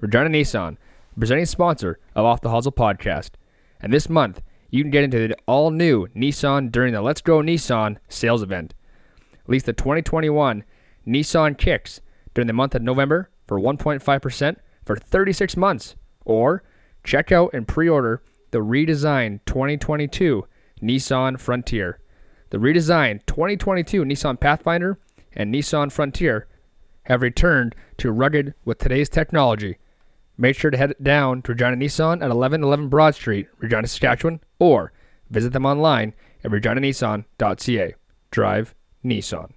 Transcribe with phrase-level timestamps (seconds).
[0.00, 0.76] Regina Nissan,
[1.18, 3.30] presenting sponsor of Off the Hosel podcast.
[3.80, 7.38] And this month, you can get into the all new Nissan during the Let's Go
[7.38, 8.74] Nissan sales event.
[9.46, 10.62] Lease the 2021
[11.06, 12.00] Nissan Kicks
[12.34, 15.96] during the month of November for 1.5% for 36 months.
[16.24, 16.62] Or
[17.02, 20.46] check out and pre order the redesigned 2022
[20.82, 21.98] Nissan Frontier.
[22.50, 24.98] The redesigned 2022 Nissan Pathfinder
[25.32, 26.46] and Nissan Frontier
[27.04, 29.78] have returned to rugged with today's technology.
[30.40, 34.92] Make sure to head down to Regina Nissan at 1111 Broad Street, Regina, Saskatchewan, or
[35.28, 37.94] visit them online at reginanissan.ca.
[38.30, 38.74] Drive
[39.04, 39.52] Nissan.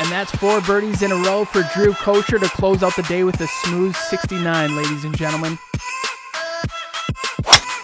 [0.00, 3.24] And that's four birdies in a row for Drew Kosher to close out the day
[3.24, 5.58] with a smooth 69, ladies and gentlemen.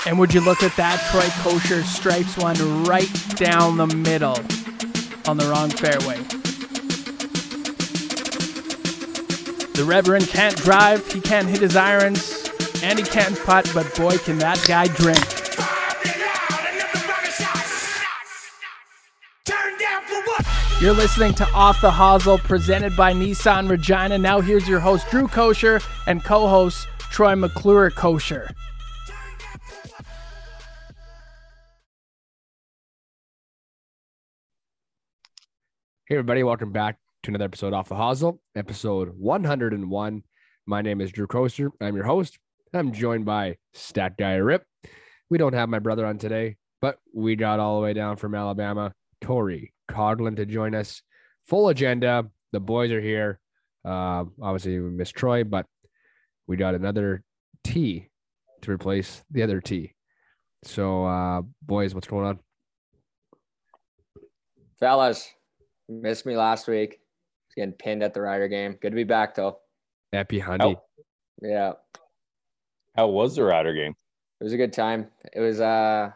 [0.07, 1.01] And would you look at that?
[1.11, 4.39] Troy Kosher stripes one right down the middle
[5.27, 6.19] on the wrong fairway.
[9.75, 12.49] The Reverend can't drive, he can't hit his irons,
[12.83, 15.19] and he can't putt, but boy, can that guy drink.
[20.81, 24.19] You're listening to Off the Hosel, presented by Nissan Regina.
[24.19, 28.55] Now here's your host, Drew Kosher, and co-host, Troy McClure Kosher.
[36.07, 40.23] Hey, everybody, welcome back to another episode off the Hosel, episode 101.
[40.67, 41.71] My name is Drew Kosher.
[41.81, 42.39] I'm your host.
[42.75, 44.67] I'm joined by Stat Guy Rip.
[45.31, 48.35] We don't have my brother on today, but we got all the way down from
[48.35, 51.01] Alabama, Tori Coughlin, to join us.
[51.47, 52.27] Full agenda.
[52.53, 53.41] The boys are here.
[53.83, 55.65] Uh, obviously, we missed Troy, but
[56.47, 57.25] we got another
[57.65, 58.11] T
[58.61, 59.95] to replace the other T.
[60.65, 62.41] So, uh, boys, what's going on?
[64.79, 65.33] Fellas,
[65.89, 67.01] missed me last week.
[67.49, 68.77] Was getting pinned at the Rider game.
[68.81, 69.59] Good to be back though.
[70.13, 70.77] Happy Hundy.
[71.43, 71.73] Yeah,
[72.97, 73.95] How was the Rider game?
[74.41, 75.09] it was a good time.
[75.33, 76.11] It was uh,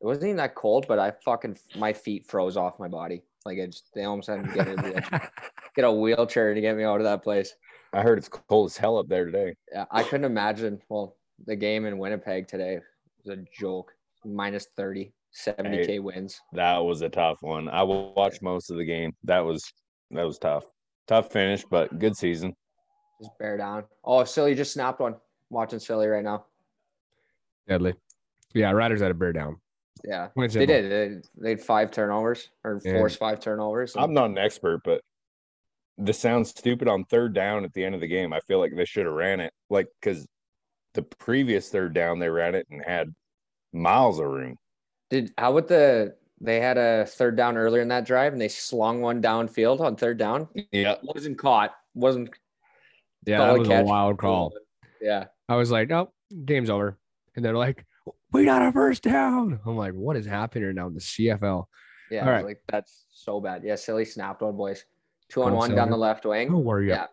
[0.00, 3.22] it wasn't even that cold, but I fucking my feet froze off my body.
[3.44, 5.30] Like it just they almost had to get a wheelchair,
[5.76, 7.54] get a wheelchair to get me out of that place.
[7.92, 9.54] I heard it's cold as hell up there today.
[9.72, 10.80] Yeah, I couldn't imagine.
[10.88, 11.16] Well,
[11.46, 12.78] the game in Winnipeg today
[13.24, 13.92] was a joke.
[14.24, 15.98] Minus 30, 70k Hey.
[15.98, 16.40] wins.
[16.52, 17.68] That was a tough one.
[17.68, 19.12] I watched most of the game.
[19.24, 19.72] That was
[20.10, 20.64] that was tough.
[21.06, 22.54] Tough finish, but good season.
[23.20, 23.84] Just bear down.
[24.04, 25.16] Oh, Silly just snapped one.
[25.50, 26.44] watching Silly right now.
[27.68, 27.94] Deadly.
[28.54, 29.56] Yeah, Riders had a bear down.
[30.04, 30.28] Yeah.
[30.34, 30.90] Wins They did.
[30.90, 32.92] They, they had five turnovers or Yeah.
[32.98, 33.94] forced five turnovers.
[33.96, 35.02] I'm not an expert, but
[35.98, 38.32] this sounds stupid on third down at the end of the game.
[38.32, 39.52] I feel like they should have ran it.
[39.70, 40.26] Like because
[40.94, 43.14] the previous third down they ran it and had
[43.72, 44.56] miles of room.
[45.12, 48.48] Did how about the they had a third down earlier in that drive and they
[48.48, 50.48] slung one downfield on third down?
[50.72, 50.94] Yeah.
[51.02, 51.74] Wasn't caught.
[51.94, 52.30] Wasn't
[53.26, 53.82] Yeah, that was catch.
[53.82, 54.54] a wild call.
[55.02, 55.26] Yeah.
[55.50, 56.10] I was like, oh,
[56.46, 56.96] game's over.
[57.36, 57.84] And they're like,
[58.32, 59.60] we got a first down.
[59.66, 61.66] I'm like, what is happening now in the CFL?
[62.10, 62.22] Yeah.
[62.22, 62.44] All I was right.
[62.46, 63.64] Like that's so bad.
[63.64, 64.82] Yeah, silly snapped one, boys.
[65.28, 65.90] Two on Adam one down Silver.
[65.90, 66.64] the left wing.
[66.64, 66.88] Where are you?
[66.88, 67.08] Yeah.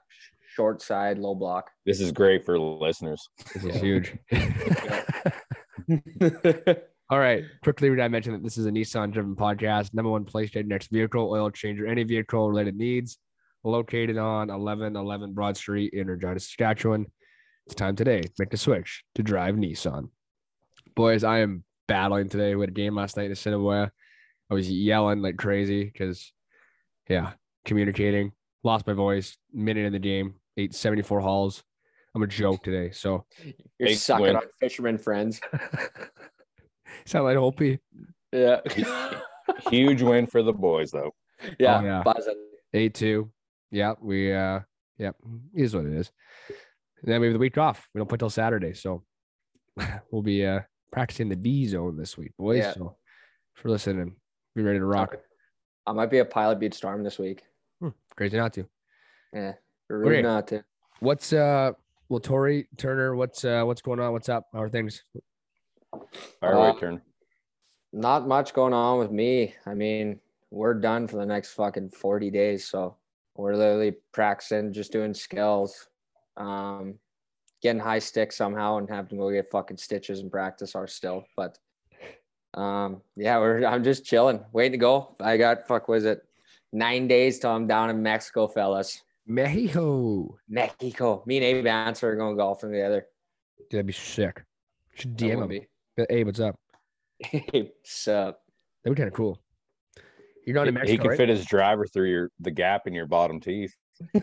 [0.55, 1.69] Short side, low block.
[1.85, 3.27] This is great for listeners.
[3.53, 4.17] This is huge.
[7.12, 7.44] All right.
[7.64, 9.96] Quickly, I mention that this is a Nissan driven podcast.
[9.96, 13.18] Number one place to next vehicle, oil change, or any vehicle related needs.
[13.64, 17.08] Located on 1111 Broad Street in Regina, Saskatchewan.
[17.66, 18.22] It's time today.
[18.38, 20.09] Make the switch to drive Nissan.
[20.96, 22.53] Boys, I am battling today.
[22.56, 23.91] We had a game last night in Assiniboia.
[24.50, 26.31] I was yelling like crazy because,
[27.09, 27.34] yeah,
[27.66, 28.34] communicating.
[28.64, 29.36] Lost my voice.
[29.52, 30.36] Minute in the game.
[30.58, 31.64] Ate 74 halls.
[32.16, 32.91] I'm a joke today.
[32.91, 33.26] So,
[33.80, 34.36] You're Big sucking win.
[34.36, 35.41] on fisherman friends.
[37.05, 37.79] sound like Opie.
[38.31, 38.61] Yeah.
[39.69, 41.13] Huge win for the boys though.
[41.59, 41.79] yeah.
[41.79, 42.03] Oh, yeah.
[42.03, 42.45] buzzing.
[42.73, 43.31] A two.
[43.72, 44.61] Yeah, we uh
[44.97, 45.11] yeah,
[45.53, 46.11] is what it is.
[47.01, 47.88] And then we have the week off.
[47.94, 48.73] We don't play till Saturday.
[48.73, 49.03] So
[50.11, 50.61] we'll be uh
[50.91, 52.59] practicing the D zone this week, boys.
[52.59, 52.73] Yeah.
[52.73, 52.97] So
[53.53, 54.16] for listening,
[54.55, 55.17] be ready to rock.
[55.87, 57.43] I might be a pilot beat storm this week.
[57.79, 58.66] Hmm, crazy not to.
[59.34, 59.53] Yeah.
[59.87, 60.22] Rude Okay.
[60.22, 60.64] not to.
[60.99, 61.72] What's uh
[62.09, 64.11] well Tori Turner, what's uh what's going on?
[64.11, 64.47] What's up?
[64.53, 65.03] How are things?
[65.94, 66.08] All
[66.41, 67.02] right, Uh, turn.
[67.91, 69.56] Not much going on with me.
[69.66, 70.20] I mean,
[70.52, 72.68] we're done for the next fucking 40 days.
[72.68, 72.97] So
[73.36, 75.88] we're literally practicing, just doing skills,
[76.38, 76.96] um,
[77.62, 81.26] getting high stick somehow and having to go get fucking stitches and practice our still.
[81.36, 81.58] But
[82.53, 85.16] um, yeah, we're I'm just chilling, waiting to go.
[85.20, 86.22] I got fuck was it
[86.72, 89.02] nine days till I'm down in Mexico, fellas.
[89.26, 90.38] Mexico.
[90.47, 91.24] Mexico.
[91.26, 93.06] Me and Abe Answer are going golfing together.
[93.58, 94.44] Dude, that'd be sick.
[94.96, 95.50] Should DM would him.
[95.50, 95.68] be.
[96.09, 96.59] Hey, what's up?
[97.34, 98.41] Abe, sup?
[98.84, 99.40] That'd be kind of cool.
[100.46, 101.17] You're going to he, Mexico, he could right?
[101.17, 103.75] fit his driver through your the gap in your bottom teeth.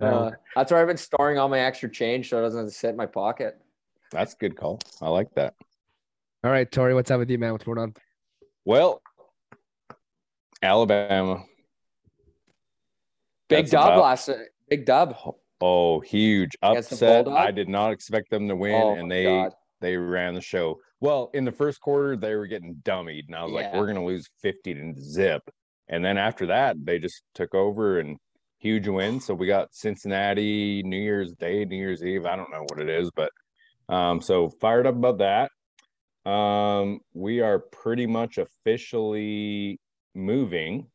[0.00, 2.74] Uh, that's where I've been storing all my extra change so it doesn't have to
[2.74, 3.56] sit in my pocket.
[4.10, 4.80] That's a good call.
[5.00, 5.54] I like that.
[6.42, 7.52] All right, Tori, what's up with you, man?
[7.52, 7.94] What's going on?
[8.64, 9.00] Well,
[10.62, 11.44] Alabama.
[13.48, 14.30] Big That's dub about- last
[14.68, 15.16] big dub.
[15.60, 17.26] Oh, huge upset.
[17.28, 19.52] I did not expect them to win, Oh and they God.
[19.80, 20.78] they ran the show.
[21.00, 24.04] Well, in the first quarter, they were getting dummied, and I was like, we're gonna
[24.04, 25.42] lose 50 to zip.
[25.88, 28.18] And then after that, they just took over and
[28.58, 29.20] huge win.
[29.20, 32.26] So we got Cincinnati New Year's Day, New Year's Eve.
[32.26, 33.30] I don't know what it is, but
[33.88, 35.50] um, so fired up about that.
[36.30, 39.80] Um, we are pretty much officially
[40.14, 40.86] moving.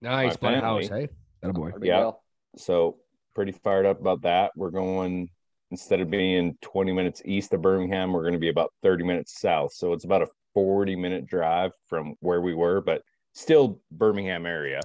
[0.00, 1.08] Nice, My bought a house, hey?
[1.42, 1.70] That boy.
[1.72, 1.98] Pretty Yeah.
[1.98, 2.22] well.
[2.56, 2.96] So
[3.38, 4.50] pretty fired up about that.
[4.56, 5.28] We're going
[5.70, 9.40] instead of being 20 minutes east of Birmingham, we're going to be about 30 minutes
[9.40, 9.72] south.
[9.74, 13.02] So it's about a 40 minute drive from where we were, but
[13.34, 14.80] still Birmingham area.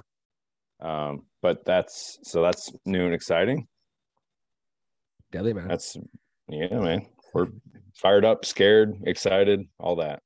[0.80, 3.66] Um, but that's so that's new and exciting.
[5.32, 5.66] Deadly, man.
[5.66, 5.96] That's
[6.48, 7.06] yeah, man.
[7.34, 7.48] We're
[7.96, 10.22] fired up, scared, excited, all that.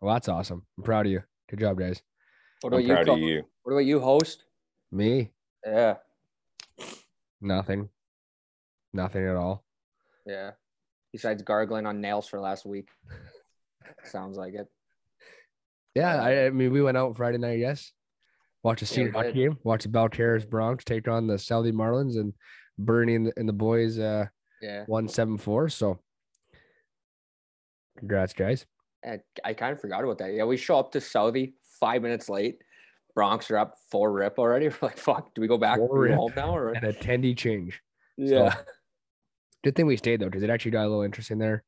[0.00, 0.66] well, that's awesome.
[0.78, 1.22] I'm proud of you.
[1.48, 2.02] Good job, guys.
[2.62, 2.94] What I'm about you?
[2.94, 3.14] proud Cole?
[3.14, 3.42] of you.
[3.62, 4.46] What about you, host?
[4.90, 5.30] Me,
[5.64, 5.94] Yeah,
[7.42, 7.88] nothing.
[8.94, 9.64] Nothing at all.
[10.26, 10.52] yeah.
[11.12, 12.88] Besides gargling on nails for last week.
[14.04, 14.66] Sounds like it.
[15.94, 17.92] Yeah, I, I mean, we went out Friday night, yes.
[18.62, 19.58] Watch a Yeah, senior we hockey game.
[19.62, 22.32] Watch the Balcarres Bronx take on the Southey Marlins and
[22.78, 24.24] Bernie and the, and the boys uh,
[24.62, 24.84] Yeah.
[24.86, 25.68] one seven four.
[25.68, 26.00] So,
[27.98, 28.64] congrats, guys.
[29.04, 30.32] I, I kind of forgot about that.
[30.32, 32.58] Yeah, we show up to Southey five minutes late.
[33.14, 34.68] Bronx are up four rip already.
[34.68, 36.16] We're like, fuck, do we go back Four do we rip.
[36.18, 36.56] home now?
[36.56, 37.80] Or And attendee change.
[38.16, 38.54] yeah,
[39.64, 41.62] Good thing we stayed though, because it actually got a little interesting there.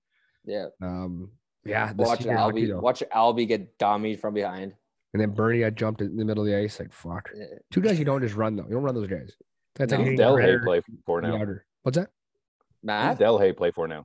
[0.45, 0.67] yeah.
[0.83, 1.31] Um,
[1.67, 4.75] yeah, Watch senior hockey, watch Albie get dummied from behind.
[5.15, 6.79] and then Bernie got jumped in the middle of the ice.
[6.79, 7.31] Like fuck.
[7.35, 7.45] Yeah.
[7.71, 8.65] Two guys you don't just run though.
[8.65, 9.33] You don't run those guys.
[9.77, 9.99] That's No.
[9.99, 11.37] like Who's hitting a Delhay redder play for now?
[11.37, 11.65] outer.
[11.83, 12.09] What's that?
[12.11, 14.05] Who's Matt, Delhay play for now?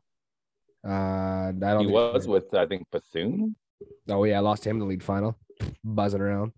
[0.88, 1.86] Uh, I don't.
[1.86, 3.56] He was with I think Bethune.
[4.08, 5.38] Oh yeah, I lost him in the league final,
[5.84, 6.54] buzzing around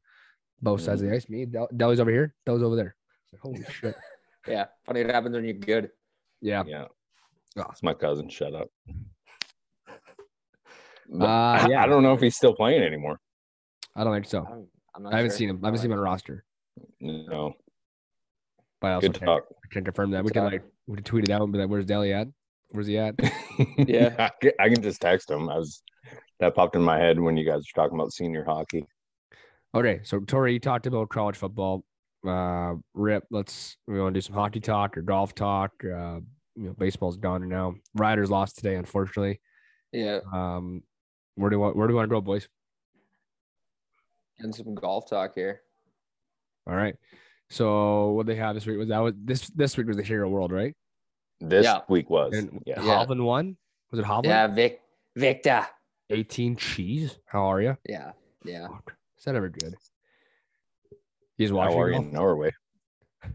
[0.62, 1.28] both sides of the ice.
[1.30, 2.34] Me, Del- Delly's over here.
[2.46, 2.96] Delly's over there.
[3.24, 3.96] It's like, holy shit.
[4.48, 4.66] yeah.
[4.86, 5.90] Funny it happens when you're good.
[6.42, 6.63] Yeah.
[6.66, 6.86] Yeah.
[7.58, 7.66] Oh.
[7.72, 8.30] It's my cousin.
[8.30, 8.69] Shut up.
[9.88, 9.94] Uh,
[11.10, 11.84] But I- yeah.
[11.84, 13.19] I don't know if he's still playing anymore.
[13.96, 14.46] I don't think so.
[14.50, 15.38] I'm, I'm not I haven't sure.
[15.38, 15.60] seen him.
[15.63, 16.46] I haven't seen him on a roster.
[17.02, 17.54] No.
[18.80, 19.44] But I also Good can't, talk.
[19.63, 20.24] I can't confirm that.
[20.24, 20.52] We Good can talk.
[20.54, 22.28] like we can tweet it out and be like, "Where's Delly at?
[22.69, 23.16] Where's he at?"
[23.78, 24.30] Yeah.
[24.60, 25.50] I can just text him.
[25.50, 25.84] I was
[26.40, 28.86] that popped in my head when you guys were talking about senior hockey.
[29.74, 31.86] Okay, so Tori, you talked about college football.
[32.28, 35.72] Uh, Rip, let's we want to do some hockey talk or golf talk.
[35.84, 36.20] Uh,
[36.56, 37.76] you know, baseball's done now.
[37.96, 39.40] Riders lost today, unfortunately.
[39.94, 40.84] Yeah, Um,
[41.36, 42.48] where do we want, where do we want to go, boys?
[44.40, 45.62] and some golf talk here.
[46.66, 46.96] All right.
[47.52, 50.28] So what they have this week was that was this this week was the Hero
[50.30, 50.76] World, right?
[51.40, 51.82] This Yeah.
[51.90, 52.34] week was.
[52.34, 52.82] And yeah.
[52.82, 53.06] Yeah.
[53.06, 53.56] Hovland won.
[53.92, 54.26] Was it Hovland?
[54.26, 54.82] Yeah, Vic,
[55.16, 55.68] Victor.
[56.10, 57.20] 18 cheese.
[57.26, 57.78] How are you?
[57.88, 58.14] Yeah,
[58.44, 58.68] yeah.
[59.22, 59.76] Is that ever good?
[61.38, 61.80] He's guys How watching?
[61.80, 62.06] are you golf?
[62.08, 62.52] in Norway?
[63.24, 63.30] You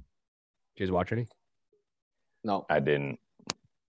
[0.80, 1.28] guys watch any?
[2.42, 3.20] No, I didn't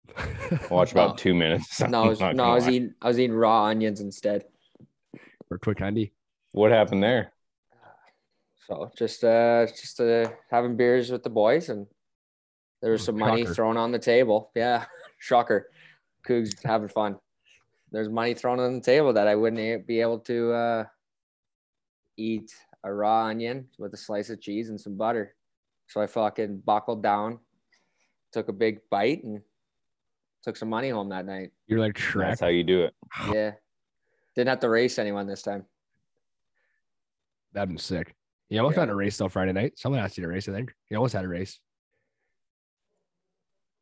[0.70, 1.16] watch about No.
[1.16, 1.80] two minutes.
[1.88, 2.44] no, I was, no.
[2.44, 2.94] I was eating.
[3.02, 4.44] I was eating raw onions instead.
[5.50, 6.12] or quick handy?
[6.52, 7.32] What happened there?
[8.68, 11.88] So just uh just uh having beers with the boys and
[12.82, 13.54] there was Mm, some money shocker.
[13.54, 14.52] thrown on the table.
[14.54, 14.84] Yeah.
[15.20, 15.70] Shocker.
[16.28, 17.16] Cougs having fun.
[17.92, 20.84] There's money thrown on the table that I wouldn't be able to uh
[22.17, 22.53] eat
[22.84, 25.36] a raw onion with a slice of cheese and some butter.
[25.88, 27.39] So I fucking buckled down,
[28.31, 29.41] took a big bite and
[30.43, 31.51] took some money home that night.
[31.67, 32.29] You're like Shrek.
[32.29, 32.93] That's how you do it.
[33.34, 33.51] Yeah.
[34.36, 35.65] Didn't have to race anyone this time.
[37.53, 38.15] That'd been sick.
[38.50, 38.81] You almost Yeah.
[38.81, 39.77] had a race though Friday night.
[39.79, 40.74] Someone asked you to race, I think.
[40.89, 41.60] You almost had a race.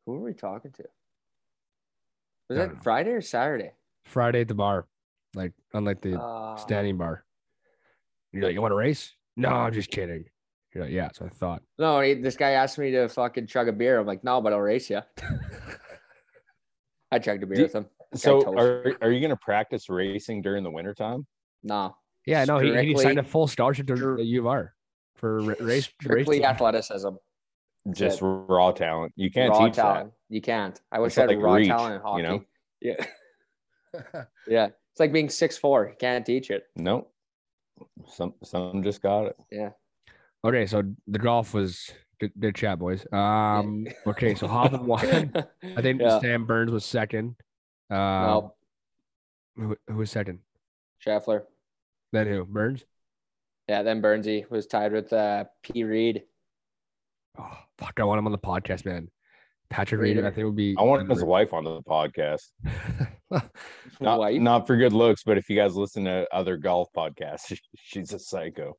[0.06, 0.84] Who were we talking to?
[2.48, 2.80] Was I it know.
[2.82, 3.72] Friday or Saturday?
[4.04, 4.86] Friday at the bar,
[5.34, 7.23] like unlike the Uh, standing bar.
[8.34, 9.14] You're like, you want to race?
[9.36, 10.24] No, I'm just kidding.
[10.74, 11.62] You're like, yeah, so I thought.
[11.78, 13.98] No, he, this guy asked me to fucking chug a beer.
[14.00, 15.00] I'm like, no, but I'll race you.
[17.12, 17.86] I chugged a beer Do- with him.
[18.14, 21.26] So are are you gonna practice racing during the wintertime?
[21.64, 24.74] No, Yeah, no, he, he signed a full scholarship to Str- the U of R
[25.16, 25.60] for ra- race.
[25.60, 26.46] race strictly team.
[26.46, 27.08] athleticism.
[27.92, 28.24] Just it.
[28.24, 29.12] raw talent.
[29.16, 30.12] You can't raw teach talent.
[30.28, 30.80] You can't.
[30.92, 32.22] I wish It's I had like raw reach, talent in hockey.
[32.22, 32.44] you know?
[32.80, 34.66] Yeah, yeah.
[34.66, 35.86] It's like being six four.
[35.88, 36.64] You can't teach it.
[36.76, 36.82] that.
[36.82, 37.12] Nope.
[38.06, 39.36] Some some just got it.
[39.50, 39.70] Yeah.
[40.44, 41.90] Okay, so the golf was
[42.20, 43.06] good, good chat, boys.
[43.12, 45.32] Um, okay, so Hoffman won.
[45.76, 46.18] I think Yeah.
[46.20, 47.36] Sam Burns was second.
[47.90, 48.54] Um, no,
[49.56, 50.40] who, who was second?
[51.04, 51.42] Scheffler.
[52.12, 52.44] Then who?
[52.44, 52.84] Burns?
[53.68, 55.84] Yeah, then Burnsy was tied with uh, P.
[55.84, 56.24] Reed.
[57.38, 57.98] Oh, fuck.
[57.98, 59.08] I want him on the podcast, man.
[59.70, 60.30] Patrick Reed, I Reader.
[60.34, 60.76] think would be.
[60.78, 62.48] I want his wife on the podcast.
[64.00, 64.40] Not, Wife?
[64.40, 68.18] not for good looks, but if you guys listen to other golf podcasts, she's a
[68.18, 68.76] psycho.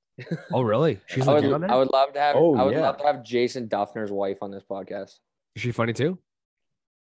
[0.53, 0.99] oh, really?
[1.07, 1.63] She's I would.
[1.63, 2.35] I would love to have.
[2.37, 2.81] Oh, I would yeah.
[2.81, 5.11] love to have Jason Dufner's wife on this podcast.
[5.55, 6.19] Is she funny too?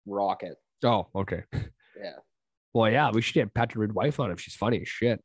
[0.06, 0.56] Rocket.
[0.84, 1.44] Oh, okay.
[2.02, 2.12] Yeah.
[2.72, 5.22] Well, yeah, we should get Patrick Reed wife on if she's funny as shit.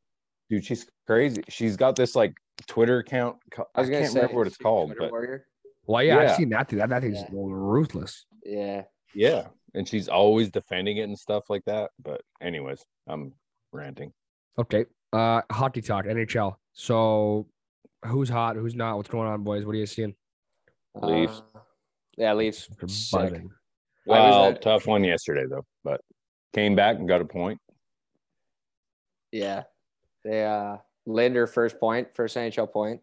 [0.49, 1.41] Dude, she's crazy.
[1.47, 2.33] She's got this like
[2.67, 3.37] Twitter account.
[3.73, 5.47] I was gonna can't say remember what it's called, Twitter but warrior.
[5.85, 6.79] Well, yeah, I've seen that thing.
[6.79, 7.27] That, that thing's Yeah.
[7.31, 8.25] ruthless.
[8.43, 8.83] Yeah.
[9.13, 11.91] yeah, and she's always defending it and stuff like that.
[12.01, 13.33] But anyways, I'm
[13.71, 14.13] ranting.
[14.57, 14.85] Okay.
[15.13, 16.55] Uh, hockey talk, NHL.
[16.73, 17.47] So,
[18.05, 18.55] who's hot?
[18.55, 18.97] Who's not?
[18.97, 19.65] What's going on, boys?
[19.65, 20.15] What are you seeing?
[20.95, 21.41] Leafs.
[21.53, 21.59] Uh,
[22.17, 22.67] yeah, Leafs.
[23.11, 23.51] Buzzing.
[24.05, 26.01] Well, at- tough one yesterday though, but
[26.53, 27.59] came back and got a point.
[29.31, 29.63] Yeah.
[30.23, 33.01] They uh Linder first point, first NHL point.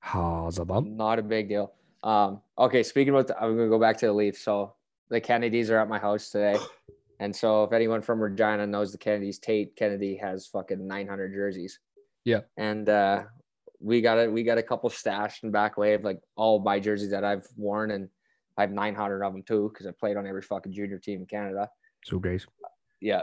[0.00, 0.88] How's a bump?
[0.88, 1.72] Not a big deal.
[2.02, 4.40] Um, okay, speaking about the, I'm gonna go back to the Leafs.
[4.42, 4.75] So
[5.10, 6.58] the Kennedys are at my house today.
[7.18, 11.78] And so if anyone from Regina knows the Kennedys, Tate Kennedy has fucking 900 jerseys.
[12.24, 12.40] Yeah.
[12.56, 13.24] And uh
[13.80, 14.32] we got it.
[14.32, 17.90] We got a couple stashed in back wave, like all my jerseys that I've worn,
[17.90, 18.08] and
[18.56, 21.26] I have 900 of them too because I played on every fucking junior team in
[21.26, 21.68] Canada.
[22.04, 22.46] So, guys.
[23.00, 23.22] Yeah.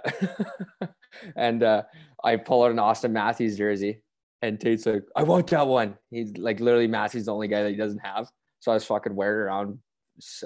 [1.35, 1.83] and uh,
[2.23, 4.01] I pull out an Auston Matthews jersey,
[4.41, 5.97] and Tate's like, I want that one.
[6.11, 8.29] He's like, literally, Matthews the only guy that he doesn't have.
[8.59, 9.79] So I was fucking wearing it around.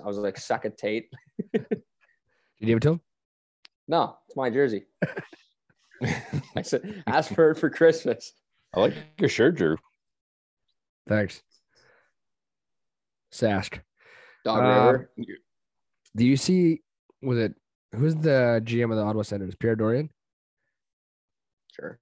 [0.01, 1.10] I was like, suck it, Tate.
[1.53, 1.65] Did
[2.60, 3.01] you give it to him?
[3.88, 4.84] No, it's my jersey.
[6.56, 8.32] I said, ask for it for Christmas.
[8.75, 9.77] I like your shirt, Drew.
[11.08, 11.41] Thanks.
[13.34, 13.79] Sask.
[14.46, 15.12] Dog Um, River.
[16.15, 16.82] Do you see?
[17.22, 17.56] Was it
[17.96, 19.56] who's the GM of the Ottawa Senators?
[19.56, 20.10] Pierre Dorion.
[21.74, 22.00] Sure.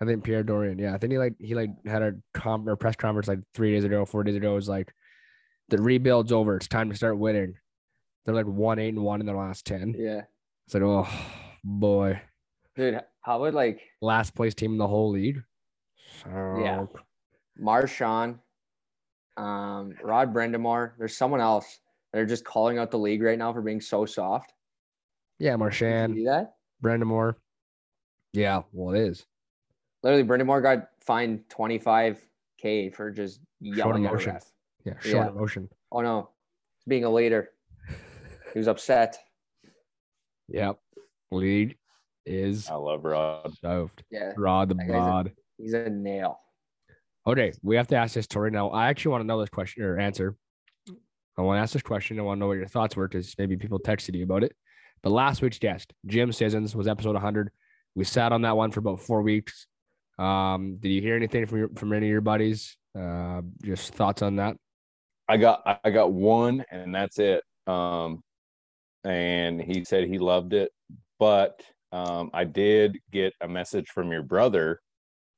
[0.00, 0.78] I think Pierre Dorion.
[0.78, 3.72] Yeah, I think he like he like had a com or press conference like three
[3.72, 4.52] days ago, four days ago.
[4.52, 4.92] It was like
[5.68, 6.56] the rebuild's over.
[6.56, 7.54] It's time to start winning.
[8.24, 9.94] They're like one eight and one in their last ten.
[9.98, 10.22] Yeah.
[10.66, 11.08] It's like oh
[11.64, 12.20] boy,
[12.76, 15.42] Dude, how would like last place team in the whole league.
[16.22, 16.28] So,
[16.62, 16.84] Yeah.
[17.58, 18.38] Marchand,
[19.36, 21.80] um, Rod Brind'Amour, there's someone else.
[22.12, 24.52] They're just calling out the league right now for being so soft.
[25.38, 26.54] yeah, you see that?
[26.82, 27.34] Brind'Amour.
[28.32, 29.26] Yeah, well, it is.
[30.02, 34.52] Literally, Brind'Amour got fined 25k for just yelling at a ref.
[34.84, 35.28] Yeah, short Yeah.
[35.28, 35.68] emotion.
[35.92, 36.30] Oh no,
[36.88, 37.50] being a leader.
[38.52, 39.18] He was upset.
[40.48, 40.78] Yep.
[41.30, 41.76] League
[42.26, 43.52] is I love Rod.
[43.60, 44.02] soaked.
[44.10, 45.32] Yeah, Rod the That guy's a- bod.
[45.58, 46.38] he's a nail.
[47.26, 48.70] Okay, we have to ask this Tori now.
[48.70, 50.36] I actually want to know this question or answer.
[51.38, 52.18] I want to ask this question.
[52.18, 54.52] I want to know what your thoughts were because maybe people texted you about it.
[55.02, 57.50] But last week's guest, Jim Sissons, was episode 100.
[57.94, 59.66] We sat on that one for about four weeks.
[60.18, 62.76] Um, did you hear anything from your, from any of your buddies?
[62.98, 64.56] Uh, just thoughts on that?
[65.28, 67.44] I got I got one and that's it.
[67.68, 68.22] Um
[69.04, 70.72] and he said he loved it,
[71.18, 71.60] but
[71.92, 74.80] um I did get a message from your brother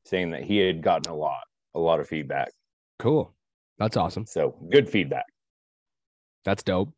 [0.04, 2.52] saying that he had gotten a lot, a lot of feedback.
[2.98, 3.32] Cool.
[3.78, 4.26] That's awesome.
[4.26, 5.26] So good feedback.
[6.44, 6.92] That's dope.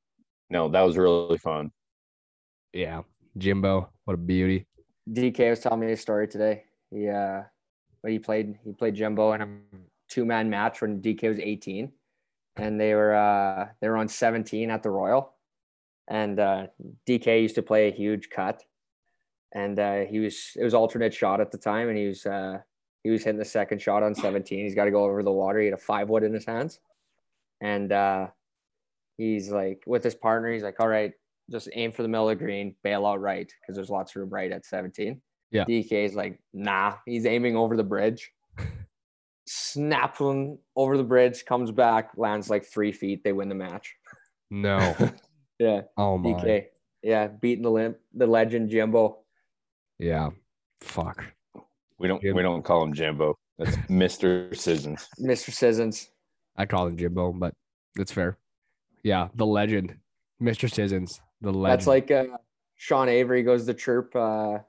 [0.51, 1.71] No, that was really fun.
[2.73, 3.03] Yeah.
[3.37, 4.67] Jimbo, what a beauty.
[5.11, 6.65] DK was telling me a story today.
[6.91, 7.43] He uh,
[8.03, 9.49] but he played he played Jimbo in a
[10.09, 11.93] two man match when DK was 18,
[12.57, 15.34] and they were uh they were on 17 at the Royal,
[16.09, 16.67] and uh,
[17.09, 18.63] DK used to play a huge cut,
[19.53, 22.59] and uh, he was it was alternate shot at the time, and he was uh
[23.03, 24.65] he was hitting the second shot on 17.
[24.65, 25.61] He's got to go over the water.
[25.61, 26.81] He had a five wood in his hands,
[27.61, 28.29] and uh,
[29.19, 30.53] he's like with his partner.
[30.53, 31.13] He's like, all right,
[31.51, 34.21] just aim for the middle of the green, bail out right because there's lots of
[34.21, 35.21] room right at 17.
[35.51, 35.65] Yeah.
[35.65, 38.33] DK is like, nah, he's aiming over the bridge.
[39.47, 43.23] Snaps one over the bridge, comes back, lands like three feet.
[43.23, 43.95] They win the match.
[44.51, 44.97] No.
[45.59, 46.31] Yeah, Oh my.
[46.31, 46.67] DK.
[47.03, 49.19] Yeah, beating the limp, the legend Jimbo.
[49.99, 50.31] Yeah.
[50.81, 51.25] Fuck.
[51.99, 53.37] We don't Jim- we don't call him Jimbo.
[53.59, 54.55] That's Mr.
[54.57, 55.09] Sissons.
[55.21, 55.53] Mr.
[55.53, 56.09] Sissons.
[56.57, 57.55] I call him Jimbo, but
[57.95, 58.39] that's fair.
[59.03, 59.97] Yeah, the legend,
[60.43, 60.71] Mr.
[60.73, 61.79] Sissons, the legend.
[61.79, 62.25] That's like uh,
[62.77, 64.17] Sean Avery goes to chirp.
[64.17, 64.61] Uh, I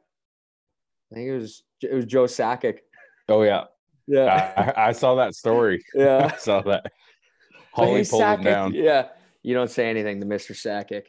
[1.13, 2.79] think it was it was Joe Sakic.
[3.29, 3.63] Oh yeah.
[4.07, 5.83] Yeah, I, I saw that story.
[5.95, 6.29] yeah.
[6.33, 6.83] I saw that.
[6.85, 6.91] Hey,
[7.71, 8.37] Holly pulled Sakic.
[8.37, 8.73] him down.
[8.75, 9.07] Yeah,
[9.45, 10.53] you don't say anything to Mr.
[10.55, 11.03] Sakic.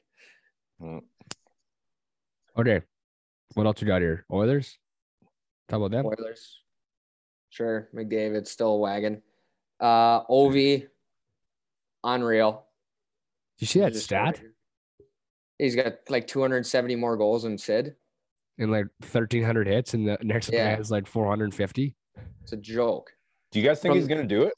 [2.59, 2.83] okay.
[3.55, 4.27] What else you got here?
[4.31, 4.77] Oilers.
[5.69, 6.05] Talk about them.
[6.05, 6.61] Oilers.
[7.49, 9.23] Sure, McDavid still a wagon.
[9.81, 10.87] Uh, Ovi,
[12.05, 12.67] unreal.
[13.59, 14.39] Did you see that stat?
[14.39, 14.53] over.
[15.59, 17.97] He's got like 270 more goals than Sid.
[18.59, 21.95] and like 1,300 hits, and the next guy has like 450.
[22.43, 23.11] It's a joke.
[23.53, 24.53] Do you guys think From- he's gonna do it?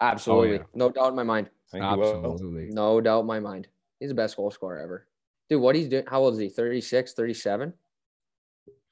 [0.00, 0.56] Absolutely.
[0.56, 0.62] yeah.
[0.74, 1.50] No doubt in my mind.
[1.72, 2.32] I think he will.
[2.32, 2.68] Absolutely.
[2.74, 3.68] No doubt in my mind.
[4.00, 5.06] He's the best goal scorer ever.
[5.48, 6.48] Dude, what he's doing, how old is he?
[6.48, 7.72] 36, 37?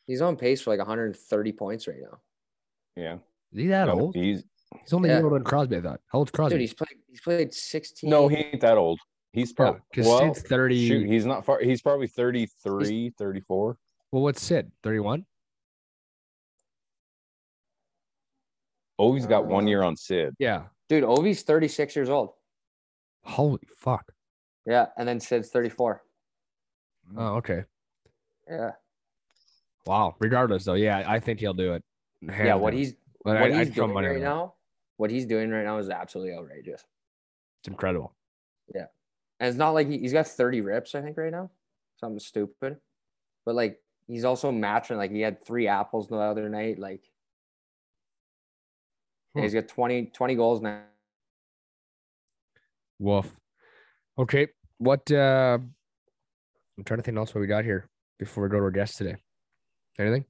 [0.07, 2.19] He's on pace for like 130 points right now.
[2.97, 3.15] Yeah.
[3.53, 4.15] Is he that No, old?
[4.15, 4.45] He's
[4.83, 5.23] He's only Yeah.
[5.23, 6.01] older than Crosby, I thought.
[6.09, 6.55] How old's Crosby?
[6.55, 8.11] Dude, he's played he's played 16.
[8.11, 9.01] no, he ain't that old.
[9.33, 10.87] He's probably because well, Sid's 30.
[10.89, 11.61] shoot, he's not far.
[11.61, 13.79] He's probably 33, 34.
[14.13, 14.71] well, what's Sid?
[14.83, 15.25] 31?
[18.99, 20.35] Oh, he's got one Uh, year on Sid.
[20.39, 20.67] Yeah.
[20.89, 22.33] Dude, Ovi's 36 years old.
[23.25, 24.13] Holy fuck.
[24.67, 26.03] Yeah, and then Sid's 34.
[27.17, 27.65] Oh, okay.
[28.51, 28.73] Yeah.
[29.87, 30.15] Wow.
[30.19, 31.83] Regardless, though, yeah, I think he'll do it.
[32.21, 32.95] yeah, what he's
[33.25, 34.25] But what I, he's I'd doing money right that.
[34.25, 34.55] now,
[34.97, 36.85] what he's doing right now is absolutely outrageous.
[37.61, 38.15] It's incredible.
[38.75, 38.87] Yeah,
[39.41, 41.51] and it's not like he, he's got 30 rips, I think, right now.
[41.97, 42.77] Something stupid.
[43.47, 46.79] But like he's also matching, like he had three apples the other night.
[46.79, 47.03] Like
[49.35, 49.43] yeah, Hmm.
[49.45, 50.83] he's got 20, 20 goals now.
[52.99, 53.35] Woof.
[54.19, 54.49] Okay.
[54.79, 55.59] What uh
[56.77, 57.89] I'm trying to think else what we got here
[58.19, 59.17] before we go to our guest today.
[59.99, 60.25] Anything?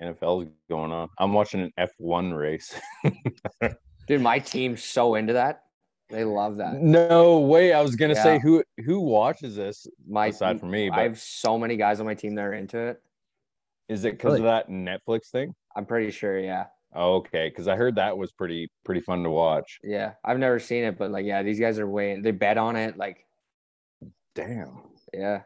[0.00, 1.08] NFL's going on.
[1.18, 2.74] I'm watching an F1 race.
[4.06, 5.64] Dude, my team's so into that.
[6.08, 6.74] They love that.
[6.80, 7.72] no way.
[7.72, 8.22] I was gonna Yeah.
[8.22, 10.98] say who who watches this My aside from me, But...
[10.98, 13.00] I have so many guys on my team that are into it.
[13.88, 14.48] is it because Really?
[14.48, 15.54] of that Netflix thing?
[15.76, 16.66] I'm pretty sure, yeah.
[16.94, 19.78] Okay, because I heard that was pretty pretty fun to watch.
[19.84, 20.14] Yeah.
[20.24, 22.96] I've never seen it, but like, yeah, these guys are way they bet on it.
[22.96, 23.26] Like,
[24.34, 24.82] Damn.
[25.14, 25.42] yeah.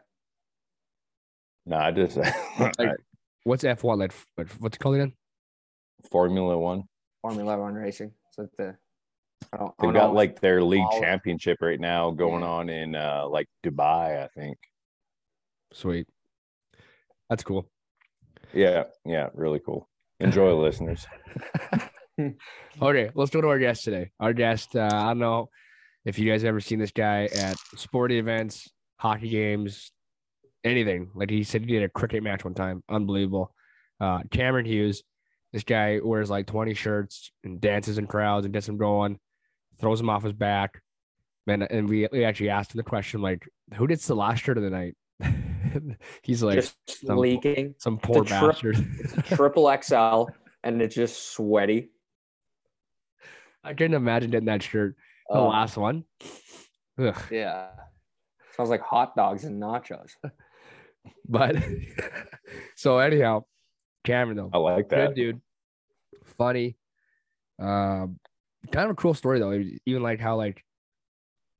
[1.65, 2.17] No, I just
[3.43, 4.13] What's F1 like
[4.59, 5.13] what's it called again?
[6.11, 6.83] Formula One.
[7.21, 8.11] Formula One racing.
[8.31, 8.75] So the
[9.53, 10.13] I don't, They've don't got know.
[10.13, 12.49] like their league all- championship right now going Yeah.
[12.49, 14.57] on in uh like Dubai, I think.
[15.73, 16.07] Sweet.
[17.29, 17.67] That's cool.
[18.53, 19.89] Yeah, yeah, really cool.
[20.19, 21.05] Enjoy, listeners.
[22.81, 24.11] Okay, let's go to our guest today.
[24.19, 25.49] Our guest, uh, I don't know
[26.03, 29.91] if you guys ever seen this guy at sporting events, hockey games,
[30.63, 31.11] anything.
[31.15, 32.83] Like he said, he did a cricket match one time.
[32.89, 33.53] Unbelievable.
[33.99, 35.03] Uh, Cameron Hughes.
[35.53, 39.19] This guy wears like 20 shirts and dances in crowds and gets them going,
[39.79, 40.81] throws them off his back.
[41.47, 44.57] Man, and we, we actually asked him the question like, who gets the last shirt
[44.57, 44.95] of the night?
[46.23, 46.75] He's like, just
[47.05, 47.75] some- leaking.
[47.77, 48.41] some poor a trip.
[48.41, 49.25] bastard.
[49.25, 50.25] Triple XL,
[50.63, 51.89] and it's just sweaty.
[53.63, 54.95] I couldn't imagine getting that shirt.
[55.29, 56.03] The Oh, last one.
[56.99, 57.15] Ugh.
[57.31, 57.69] yeah.
[58.53, 60.11] Smells like hot dogs and nachos.
[61.27, 61.55] But
[62.75, 63.43] so anyhow,
[64.03, 65.15] Cameron though, I like good that.
[65.15, 65.39] dude,
[66.37, 66.77] funny.
[67.59, 68.19] Um,
[68.71, 69.51] kind of a cool story though.
[69.85, 70.63] Even like how like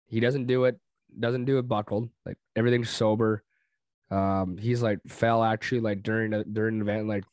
[0.07, 0.79] he doesn't do it,
[1.19, 2.09] doesn't do it buckled.
[2.25, 3.43] Like everything's sober.
[4.11, 7.23] Um, he's like fell actually like during a during an event like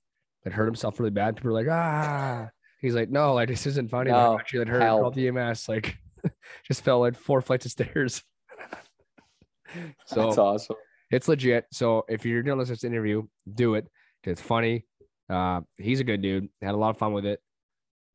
[0.45, 1.37] like hurt himself really bad.
[1.37, 2.49] People were like ah.
[2.81, 4.11] He's like no, like this isn't funny.
[4.11, 4.83] No, like, actually, like hurt.
[4.83, 5.03] help.
[5.03, 5.69] Called EMS.
[5.69, 5.97] Like
[6.67, 8.23] just fell like four flights of stairs.
[10.07, 10.77] so That's awesome.
[11.11, 11.67] it's legit.
[11.73, 13.87] So if you're gonna listen to this interview, do it.
[14.25, 14.85] It's funny.
[15.29, 16.49] Uh, he's a good dude.
[16.61, 17.41] Had a lot of fun with it.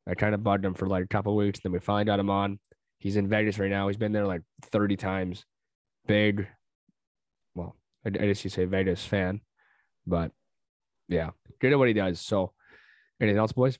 [0.08, 1.60] I kind of bugged him for like a couple weeks.
[1.60, 2.58] Then we finally got him on.
[2.98, 3.88] He's in Vegas right now.
[3.88, 5.44] He's been there like 30 times.
[6.08, 6.48] Big,
[7.54, 9.40] well, I, I guess you say Vegas fan,
[10.06, 10.32] but
[11.06, 12.20] yeah, good at what he does.
[12.20, 12.52] So,
[13.20, 13.78] anything else, boys?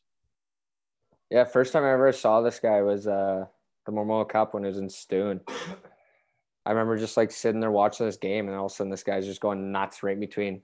[1.31, 3.47] Yeah, first time I ever saw this guy was uh
[3.87, 5.41] the Memorial Cup when it was in Stoon.
[6.67, 9.03] I remember just like sitting there watching this game, and all of a sudden this
[9.03, 10.61] guy's just going nuts right between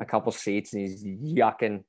[0.00, 1.84] a couple seats, and he's yucking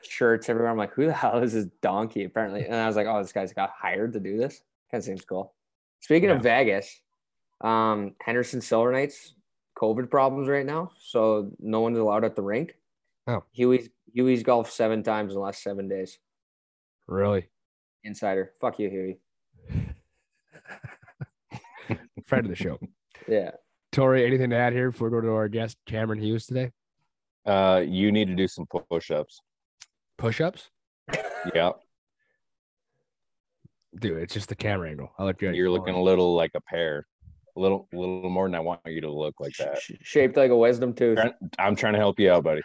[0.00, 0.70] shirts everywhere.
[0.70, 2.24] I'm like, who the hell is this donkey?
[2.24, 4.62] Apparently, and I was like, oh, this guy's got hired to do this.
[4.90, 5.54] Kind of seems cool.
[6.00, 7.02] Speaking of Vegas,
[7.62, 9.34] um, Henderson Silver Knights
[9.78, 12.74] COVID problems right now, so no one's allowed at the rink.
[13.26, 13.42] Oh.
[13.52, 16.18] Huey's Huey's golfed seven times in the last seven days.
[17.06, 17.48] Really?
[18.04, 18.52] Insider.
[18.60, 19.18] Fuck you, Huey.
[22.26, 22.78] Friend of the show.
[23.28, 23.52] Yeah.
[23.92, 26.70] Tori, anything to add here before we go to our guest, Cameron Hughes, today?
[27.44, 29.40] Uh, you need to do some push-ups.
[30.16, 30.70] Push ups?
[31.54, 31.72] Yeah,
[33.98, 35.12] Dude, it's just the camera angle.
[35.18, 35.54] I look good.
[35.54, 37.06] you're looking a little like a pear,
[37.56, 39.78] a little, a little more than I want you to look like that.
[40.02, 41.16] Shaped like a wisdom tooth.
[41.18, 42.62] Trying- I'm trying to help you out, buddy.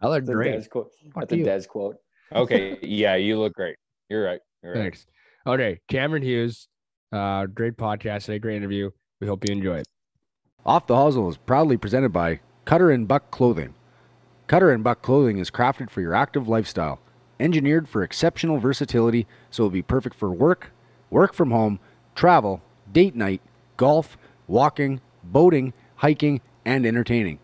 [0.00, 0.62] I look That's a great.
[0.62, 0.90] Des quote.
[1.14, 1.44] Fuck That's a you.
[1.44, 1.96] Des quote.
[2.32, 3.76] Okay, yeah, you look great.
[4.08, 4.40] You're right.
[4.62, 4.82] You're right.
[4.82, 5.06] Thanks.
[5.46, 6.68] Okay, Cameron Hughes,
[7.12, 8.90] uh, great podcast today, great interview.
[9.20, 9.86] We hope you enjoy it.
[10.66, 13.74] Off the Hosel is proudly presented by Cutter and Buck Clothing.
[14.46, 17.00] Cutter and Buck Clothing is crafted for your active lifestyle,
[17.38, 20.72] engineered for exceptional versatility, so it'll be perfect for work,
[21.08, 21.80] work from home,
[22.14, 22.60] travel,
[22.92, 23.40] date night,
[23.80, 27.38] golf, walking, boating, hiking, and entertaining.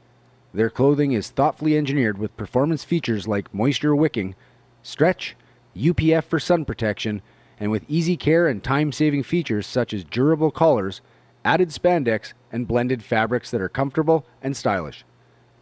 [0.53, 4.35] Their clothing is thoughtfully engineered with performance features like moisture wicking,
[4.83, 5.35] stretch,
[5.75, 7.23] UPF for sun protection,
[7.59, 11.01] and with easy care and time saving features such as durable collars,
[11.43, 15.07] added spandex, and blended fabrics that are comfortable and stylish.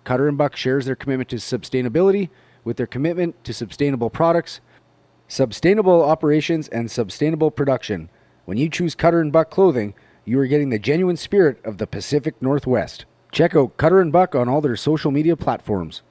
[0.03, 2.31] Cutter and Buck shares their commitment to sustainability
[2.65, 4.61] with their commitment to sustainable products,
[5.29, 8.11] sustainable operations, and sustainable production.
[8.45, 11.87] When you choose Cutter and Buck clothing, you are getting the genuine spirit of the
[11.87, 13.05] Pacific Northwest.
[13.31, 16.03] Check out Cutter and Buck on all their social media platforms.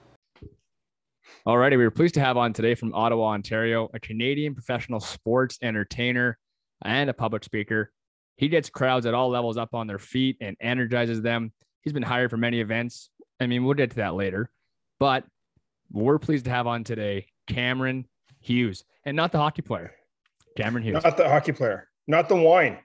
[1.46, 5.00] All righty, we were pleased to have on today from Ottawa, Ontario, a Canadian professional
[5.00, 6.38] sports entertainer
[6.86, 7.92] and a public speaker.
[8.38, 11.52] He gets crowds at all levels up on their feet and energizes them.
[11.82, 13.10] He's been hired for many events.
[13.40, 14.50] I mean, we'll get to that later,
[15.00, 15.26] but
[15.92, 18.06] we're pleased to have on today Cameron
[18.40, 19.92] Hughes and not the hockey player,
[20.56, 22.80] Cameron Hughes, Not the hockey player, not the wine,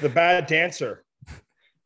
[0.00, 1.04] the bad dancer.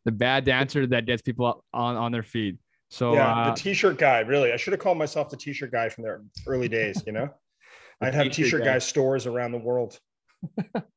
[0.05, 2.59] the bad dancer that gets people on, on their feet.
[2.91, 4.21] So, yeah, uh, the t-shirt guy.
[4.21, 7.03] Really, I should have called myself the t-shirt guy from their early days.
[7.07, 7.31] You know,
[8.01, 8.73] I'd have t-shirt t-shirt guy.
[8.75, 9.99] guy stores around the world.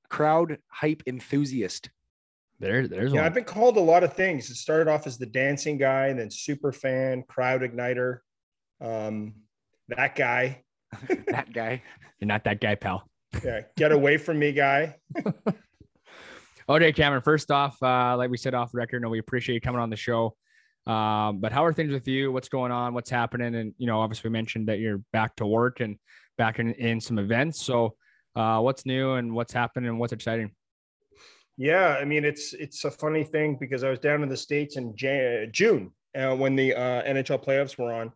[0.10, 1.90] Crowd hype enthusiast.
[2.60, 3.26] there, there's Yeah, one.
[3.26, 4.50] I've been called a lot of things.
[4.50, 8.20] It started off as the dancing guy, and then super fan, crowd igniter,
[8.82, 9.34] um,
[9.88, 10.64] that guy.
[11.28, 11.82] that guy.
[12.20, 13.08] You're not that guy, pal.
[13.44, 14.96] Yeah, get away from me, guy.
[16.68, 17.22] Okay, Cameron.
[17.22, 19.96] First off, uh, like we said off record, no, we appreciate you coming on the
[19.96, 20.36] show.
[20.88, 22.32] Um, but how are things with you?
[22.32, 22.94] What's going on?
[22.94, 23.54] What's happening?
[23.54, 25.98] And you know, obviously, we mentioned that you're back to work and
[26.38, 27.62] back in, in some events.
[27.62, 27.96] So,
[28.36, 30.52] uh, what's new and what's happening and what's exciting?
[31.58, 34.76] Yeah, I mean it's it's a funny thing because I was down in the states
[34.76, 38.12] in Jan- June uh, when the uh, NHL playoffs were on,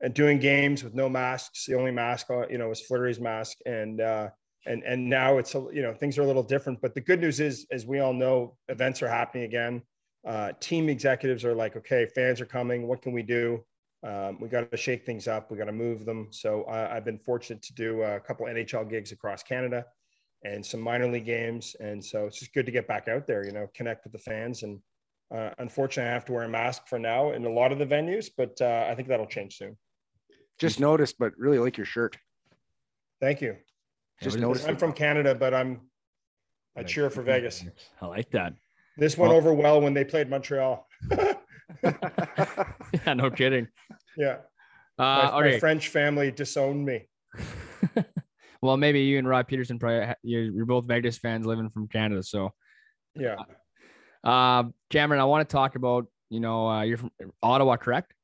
[0.00, 1.66] and doing games with no masks.
[1.66, 4.28] The only mask, uh, you know, was Fleury's mask, and uh,
[4.66, 6.80] and and now it's a, you know things are a little different.
[6.80, 9.82] But the good news is, as we all know, events are happening again.
[10.26, 12.88] Uh, team executives are like, okay, fans are coming.
[12.88, 13.64] What can we do?
[14.06, 15.50] Um, we got to shake things up.
[15.50, 16.28] We got to move them.
[16.30, 19.84] So uh, I've been fortunate to do a couple NHL gigs across Canada
[20.44, 21.76] and some minor league games.
[21.80, 24.18] And so it's just good to get back out there, you know, connect with the
[24.18, 24.62] fans.
[24.62, 24.80] And
[25.34, 27.86] uh, unfortunately, I have to wear a mask for now in a lot of the
[27.86, 29.76] venues, but uh, I think that'll change soon.
[30.58, 32.16] Just noticed, but really like your shirt.
[33.20, 33.56] Thank you.
[34.22, 34.38] Just.
[34.68, 35.80] I'm from Canada, but I'm
[36.76, 37.64] I cheer for Vegas.
[38.00, 38.54] I like that.
[38.96, 40.86] This went Well- over well when they played Montreal.
[41.82, 43.68] yeah, no kidding.
[44.16, 44.38] yeah,
[44.98, 47.08] Uh, my, my French family disowned me.
[48.62, 52.22] well, maybe you and Rod Peterson probably you're, you're both Vegas fans living from Canada.
[52.22, 52.52] So,
[53.14, 53.36] Yeah,
[54.24, 57.10] uh, Cameron, I want to talk about you know uh, you're from
[57.42, 58.14] Ottawa, correct?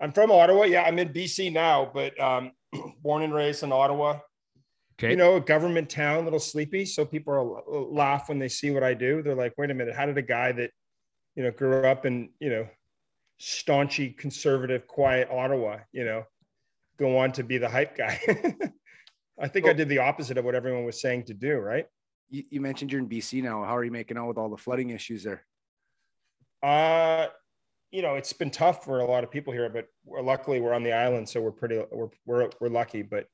[0.00, 0.64] I'm from Ottawa.
[0.64, 2.52] Yeah, I'm in BC now, but um,
[3.02, 4.20] born and raised in Ottawa.
[4.98, 5.10] Okay.
[5.10, 6.86] you know, a government town, a little sleepy.
[6.86, 9.22] So people are laugh when they see what I do.
[9.22, 10.70] They're like, wait a minute, how did a guy that,
[11.34, 12.66] you know, grew up in, you know,
[13.38, 16.24] staunchy, conservative, quiet Ottawa, you know,
[16.96, 18.18] go on to be the hype guy?
[19.38, 21.86] I think I did the opposite of what everyone was saying to do, right?
[22.30, 23.64] You, you mentioned you're in BC now.
[23.64, 25.44] How are you making out with all the flooding issues there?
[26.62, 27.26] Uh,
[27.90, 30.72] you know, it's been tough for a lot of people here, but we're, luckily we're
[30.72, 33.02] on the island, so we're pretty, we're, we're, we're lucky.
[33.02, 33.26] But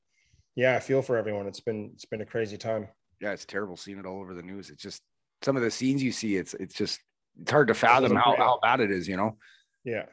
[0.55, 1.47] yeah, I feel for everyone.
[1.47, 2.87] It's been, it's been a crazy time.
[3.21, 4.69] Yeah, it's terrible seeing it all over the news.
[4.69, 5.01] It's just
[5.41, 6.35] some of the scenes you see.
[6.35, 6.99] It's it's just
[7.41, 9.07] it's hard to fathom how, how bad it is.
[9.07, 9.37] You know.
[9.85, 10.05] Yeah.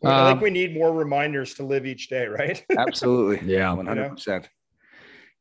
[0.00, 2.62] Well, I think Um, we need more reminders to live each day, right?
[2.76, 3.50] Absolutely.
[3.50, 3.72] Yeah.
[3.72, 4.48] One hundred percent.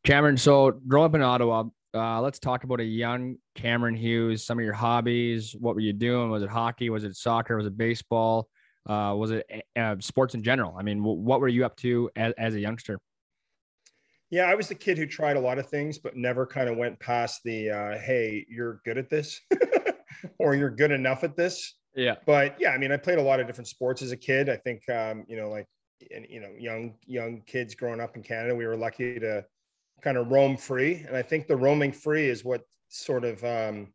[0.04, 4.46] Cameron, so growing up in Ottawa, uh, let's talk about a young Cameron Hughes.
[4.46, 5.56] Some of your hobbies.
[5.60, 6.30] What were you doing?
[6.30, 6.90] Was it hockey?
[6.90, 7.58] Was it soccer?
[7.58, 8.48] Was it baseball?
[8.88, 10.76] Uh, was it uh, sports in general?
[10.78, 12.98] I mean, wh- what were you up to as, as a youngster?
[14.32, 16.78] Yeah, I was the kid who tried a lot of things, but never kind of
[16.78, 19.42] went past the uh, hey, you're good at this
[20.40, 21.76] or you're good enough at this.
[21.96, 22.16] Yeah.
[22.26, 24.50] But yeah, I mean, I played a lot of different sports as a kid.
[24.50, 25.68] I think, um, you know, like,
[26.16, 29.46] and, you know, young, young kids growing up in Canada, we were lucky to
[30.02, 31.04] kind of roam free.
[31.06, 33.94] And I think the roaming free is what sort of, um,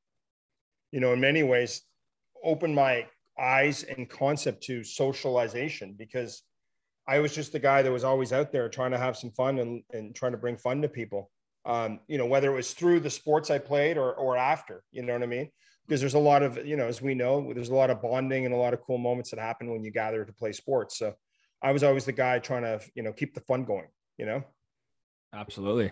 [0.92, 1.82] you know, in many ways
[2.44, 3.06] opened my
[3.38, 6.42] eyes and concept to socialization because
[7.08, 9.58] I was just the guy that was always out there trying to have some fun
[9.58, 11.30] and, and trying to bring fun to people.
[11.64, 15.02] Um, you know, whether it was through the sports I played or, or after, you
[15.02, 15.50] know what I mean?
[15.86, 18.44] Because there's a lot of, you know, as we know, there's a lot of bonding
[18.44, 20.98] and a lot of cool moments that happen when you gather to play sports.
[20.98, 21.14] So
[21.62, 24.44] I was always the guy trying to, you know, keep the fun going, you know?
[25.34, 25.90] Absolutely.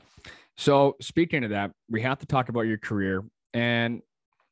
[0.56, 4.00] So speaking of that, we have to talk about your career and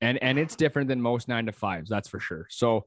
[0.00, 2.46] and and it's different than most nine to fives, that's for sure.
[2.50, 2.86] So,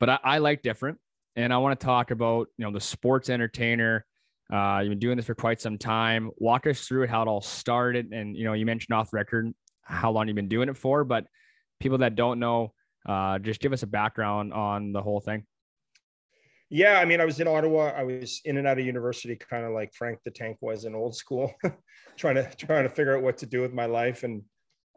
[0.00, 0.98] but I, I like different,
[1.36, 4.04] and I want to talk about you know the sports entertainer.
[4.52, 6.30] Uh, you've been doing this for quite some time.
[6.38, 10.10] Walk us through how it all started, and you know you mentioned off record how
[10.10, 11.26] long you've been doing it for, but
[11.80, 12.72] people that don't know,
[13.08, 15.44] uh, just give us a background on the whole thing.
[16.68, 17.92] Yeah, I mean, I was in Ottawa.
[17.96, 20.94] I was in and out of university, kind of like Frank the Tank was in
[20.94, 21.52] old school,
[22.16, 24.22] trying to trying to figure out what to do with my life.
[24.22, 24.42] And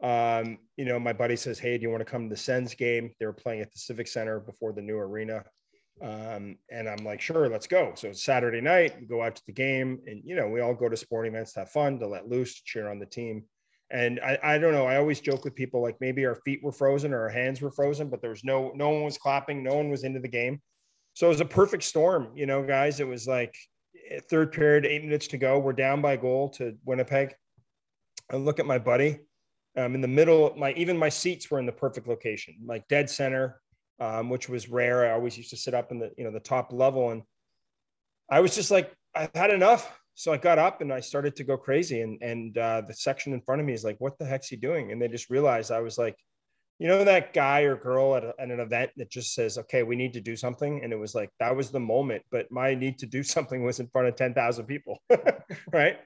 [0.02, 2.74] um, you know, my buddy says, "Hey, do you want to come to the Sens
[2.74, 5.42] game?" They were playing at the Civic Center before the new arena,
[6.02, 8.96] um, and I'm like, "Sure, let's go." So it's Saturday night.
[9.00, 11.52] We go out to the game, and you know, we all go to sporting events
[11.54, 13.44] to have fun, to let loose, to cheer on the team.
[13.90, 14.86] And I, I don't know.
[14.86, 17.70] I always joke with people like maybe our feet were frozen or our hands were
[17.70, 20.60] frozen, but there was no no one was clapping, no one was into the game.
[21.14, 22.98] So it was a perfect storm, you know, guys.
[22.98, 23.54] It was like
[24.10, 25.58] eh, third period, eight minutes to go.
[25.58, 27.34] We're down by goal to Winnipeg.
[28.32, 29.20] I look at my buddy.
[29.76, 33.10] Um, in the middle, my even my seats were in the perfect location, like dead
[33.10, 33.60] center,
[34.00, 35.06] um, which was rare.
[35.06, 37.22] I always used to sit up in the you know the top level, and
[38.30, 40.00] I was just like, I've had enough.
[40.16, 43.32] So I got up and I started to go crazy, and and uh, the section
[43.32, 45.70] in front of me is like, "What the heck's he doing?" And they just realized
[45.70, 46.16] I was like
[46.78, 49.82] you know that guy or girl at, a, at, an event that just says okay
[49.82, 52.74] we need to do something and it was like that was the moment but my
[52.74, 55.00] need to do something was in front of 10,000 people
[55.72, 55.98] right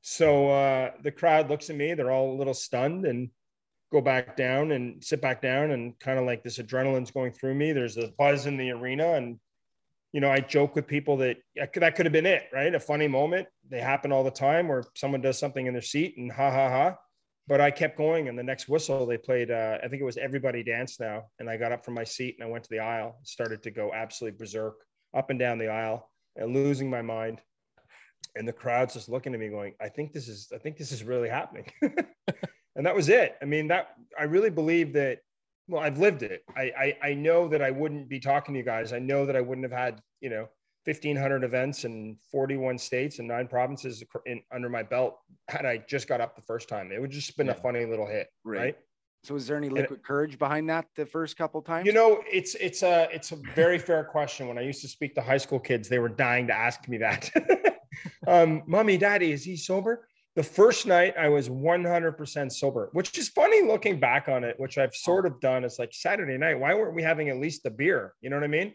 [0.00, 3.30] so uh, the crowd looks at me they're all a little stunned and
[3.92, 7.54] go back down and sit back down and kind of like this adrenaline's going through
[7.54, 9.38] me there's a buzz in the arena and
[10.12, 11.36] you know i joke with people that
[11.74, 14.82] that could have been it right a funny moment they happen all the time where
[14.96, 16.96] someone does something in their seat and ha ha ha
[17.48, 18.28] but I kept going.
[18.28, 21.24] And the next whistle, they played, uh, I think it was Everybody Dance Now.
[21.38, 23.70] And I got up from my seat and I went to the aisle, started to
[23.70, 24.76] go absolutely berserk
[25.14, 27.40] up and down the aisle and losing my mind.
[28.36, 30.92] And the crowd's just looking at me going, I think this is, I think this
[30.92, 31.66] is really happening.
[32.76, 33.36] and that was it.
[33.42, 35.20] I mean, that I really believe that,
[35.68, 36.42] well, I've lived it.
[36.56, 38.92] I, I, I know that I wouldn't be talking to you guys.
[38.92, 40.48] I know that I wouldn't have had, you know,
[40.84, 46.08] 1500 events in 41 states and nine provinces in, under my belt had I just
[46.08, 46.90] got up the first time.
[46.90, 47.52] It would just been yeah.
[47.52, 48.58] a funny little hit, right?
[48.58, 48.76] right?
[49.24, 51.86] So is there any liquid and, courage behind that the first couple times?
[51.86, 54.48] You know, it's it's a it's a very fair question.
[54.48, 56.98] When I used to speak to high school kids, they were dying to ask me
[56.98, 57.30] that.
[58.26, 60.08] um, mommy, daddy, is he sober?
[60.34, 64.78] The first night I was 100% sober, which is funny looking back on it, which
[64.78, 65.62] I've sort of done.
[65.62, 66.58] It's like Saturday night.
[66.58, 68.14] Why weren't we having at least a beer?
[68.22, 68.72] You know what I mean?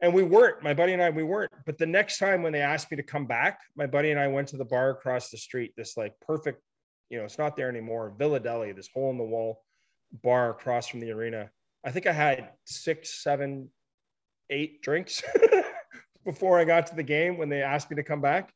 [0.00, 2.60] and we weren't my buddy and i we weren't but the next time when they
[2.60, 5.36] asked me to come back my buddy and i went to the bar across the
[5.36, 6.62] street this like perfect
[7.10, 9.62] you know it's not there anymore villa deli this hole in the wall
[10.22, 11.50] bar across from the arena
[11.84, 13.68] i think i had six seven
[14.50, 15.22] eight drinks
[16.24, 18.52] before i got to the game when they asked me to come back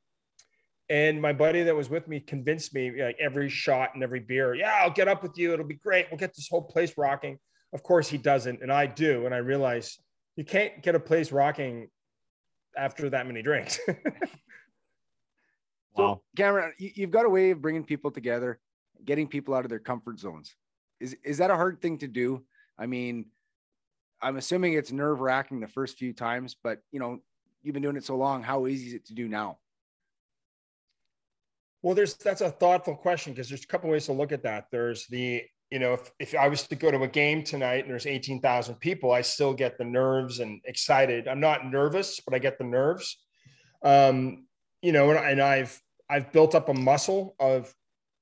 [0.93, 4.55] and my buddy that was with me convinced me like every shot and every beer
[4.55, 7.39] yeah i'll get up with you it'll be great we'll get this whole place rocking
[7.73, 9.99] of course he doesn't and i do and i realize
[10.37, 11.89] you can't get a place rocking
[12.77, 13.79] after that many drinks.
[15.95, 16.15] wow.
[16.15, 18.59] So, Cameron, you've got a way of bringing people together,
[19.05, 20.55] getting people out of their comfort zones.
[21.01, 22.45] Is, is that a hard thing to do?
[22.79, 23.27] I mean,
[24.21, 27.19] I'm assuming it's nerve wracking the first few times, but you know,
[27.63, 28.43] you've been doing it so long.
[28.43, 29.59] How easy is it to do now?
[31.83, 34.66] Well, there's that's a thoughtful question because there's a couple ways to look at that.
[34.71, 35.42] There's the
[35.73, 38.75] you know, if, if I was to go to a game tonight and there's 18,000
[38.75, 41.27] people, I still get the nerves and excited.
[41.27, 43.16] I'm not nervous, but I get the nerves.
[43.83, 44.47] Um,
[44.83, 47.75] you know, and, and I've, I've built up a muscle of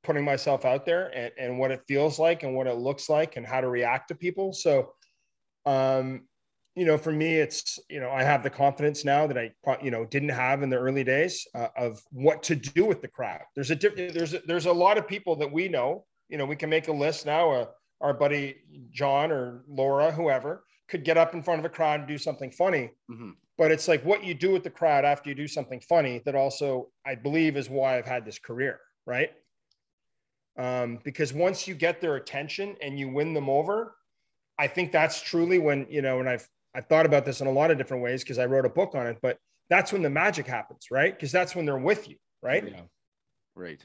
[0.05, 3.37] putting myself out there and, and what it feels like and what it looks like
[3.37, 4.53] and how to react to people.
[4.53, 4.93] So,
[5.67, 6.29] um,
[6.75, 9.53] you know, for me, it's, you know, I have the confidence now that I,
[9.83, 13.09] you know, didn't have in the early days uh, of what to do with the
[13.09, 13.41] crowd.
[13.55, 16.47] There's a different, there's, a, there's a lot of people that we know you know,
[16.47, 17.51] we can make a list now.
[17.51, 17.67] Uh,
[18.01, 18.57] our buddy
[18.91, 22.51] John or Laura, whoever, could get up in front of a crowd and do something
[22.51, 22.91] funny.
[23.11, 23.33] Mm-hmm.
[23.59, 26.35] But it's like what you do with the crowd after you do something funny that
[26.35, 29.33] also, I believe, is why I've had this career, right?
[30.59, 33.95] Um, because once you get their attention and you win them over,
[34.59, 37.53] I think that's truly when, you know, and I've, I've thought about this in a
[37.53, 40.11] lot of different ways because I wrote a book on it, but that's when the
[40.11, 41.13] magic happens, right?
[41.13, 42.67] Because that's when they're with you, right?
[42.69, 42.83] Yeah.
[43.55, 43.81] Right.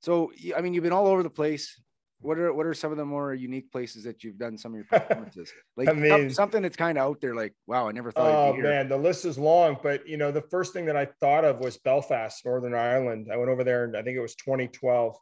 [0.00, 1.80] So, I mean, you've been all over the place.
[2.20, 4.76] What are what are some of the more unique places that you've done some of
[4.76, 5.52] your performances?
[5.76, 7.34] Like I mean, something that's kind of out there.
[7.34, 8.26] Like, wow, I never thought.
[8.26, 9.78] Oh man, the list is long.
[9.80, 13.28] But you know, the first thing that I thought of was Belfast, Northern Ireland.
[13.32, 15.16] I went over there, and I think it was 2012,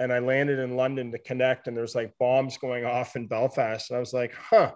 [0.00, 1.68] and I landed in London to connect.
[1.68, 4.72] And there's like bombs going off in Belfast, and I was like, huh,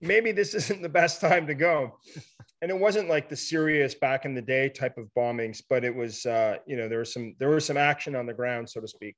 [0.00, 1.92] maybe this isn't the best time to go
[2.62, 5.94] and it wasn't like the serious back in the day type of bombings, but it
[5.94, 8.80] was, uh, you know, there was some there was some action on the ground, so
[8.80, 9.14] to speak.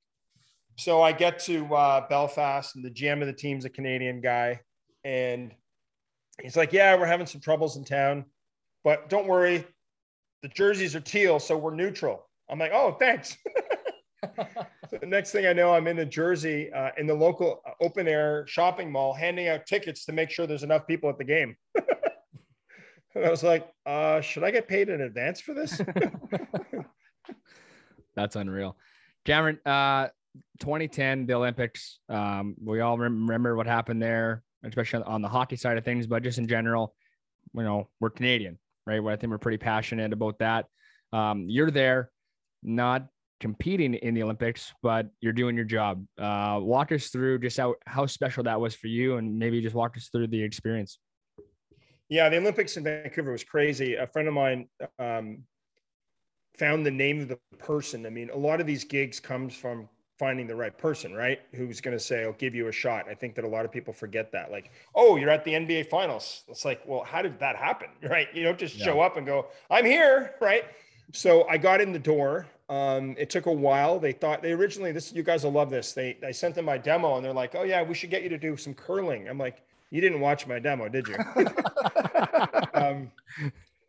[0.77, 4.59] So I get to uh, Belfast, and the GM of the team's a Canadian guy,
[5.03, 5.53] and
[6.41, 8.25] he's like, "Yeah, we're having some troubles in town,
[8.83, 9.65] but don't worry,
[10.41, 13.37] the jerseys are teal, so we're neutral." I'm like, "Oh, thanks."
[14.89, 17.71] so the next thing I know, I'm in the Jersey uh, in the local uh,
[17.81, 21.23] open air shopping mall, handing out tickets to make sure there's enough people at the
[21.23, 21.55] game.
[23.15, 25.81] And I was like, uh, should I get paid in advance for this?
[28.15, 28.77] That's unreal.
[29.25, 30.09] Cameron, uh,
[30.59, 31.99] 2010, the Olympics.
[32.07, 36.21] Um, we all remember what happened there, especially on the hockey side of things, but
[36.21, 36.93] just in general,
[37.53, 39.01] you know, we're Canadian, right?
[39.01, 40.67] Well, I think we're pretty passionate about that.
[41.11, 42.11] Um, you're there,
[42.61, 43.07] not
[43.39, 46.05] competing in the Olympics, but you're doing your job.
[46.17, 49.75] Uh, walk us through just how, how special that was for you and maybe just
[49.75, 50.99] walk us through the experience.
[52.09, 53.95] Yeah, the Olympics in Vancouver was crazy.
[53.95, 55.43] A friend of mine um,
[56.57, 58.05] found the name of the person.
[58.05, 59.87] I mean, a lot of these gigs comes from
[60.19, 61.39] finding the right person, right?
[61.53, 63.05] Who's going to say, I'll give you a shot.
[63.09, 64.51] I think that a lot of people forget that.
[64.51, 66.43] Like, oh, you're at the NBA finals.
[66.49, 67.87] It's like, well, how did that happen?
[68.09, 68.27] Right.
[68.33, 68.85] You don't just yeah.
[68.85, 70.33] show up and go, I'm here.
[70.41, 70.65] Right.
[71.13, 72.47] So I got in the door.
[72.69, 73.99] Um, it took a while.
[73.99, 75.93] They thought they originally, this, you guys will love this.
[75.93, 78.29] They, I sent them my demo and they're like, oh yeah, we should get you
[78.29, 79.27] to do some curling.
[79.27, 81.15] I'm like, you didn't watch my demo, did you?
[82.75, 83.11] um,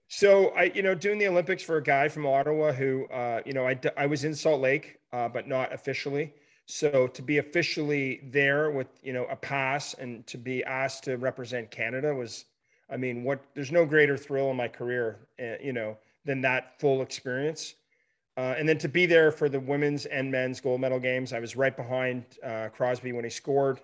[0.09, 3.53] so I, you know, doing the Olympics for a guy from Ottawa who, uh, you
[3.53, 6.33] know, I, I was in Salt Lake, uh, but not officially.
[6.67, 11.17] So to be officially there with, you know, a pass and to be asked to
[11.17, 12.47] represent Canada was,
[12.89, 13.41] I mean, what?
[13.55, 17.75] There's no greater thrill in my career, uh, you know, than that full experience.
[18.41, 21.41] Uh, and then to be there for the women's and men's gold medal games, I
[21.41, 23.81] was right behind uh, Crosby when he scored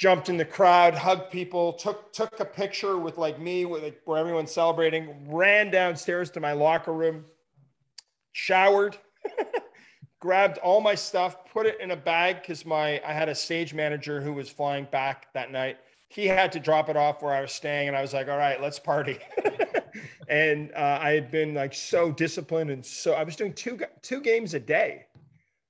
[0.00, 4.00] jumped in the crowd, hugged people, took took a picture with like me with like,
[4.06, 7.22] where everyone's celebrating, ran downstairs to my locker room,
[8.32, 8.96] showered,
[10.20, 13.74] grabbed all my stuff, put it in a bag because my I had a stage
[13.74, 15.76] manager who was flying back that night.
[16.08, 18.38] He had to drop it off where I was staying, and I was like, "All
[18.38, 19.18] right, let's party."
[20.30, 24.20] and uh, I had been like so disciplined, and so I was doing two two
[24.20, 25.06] games a day,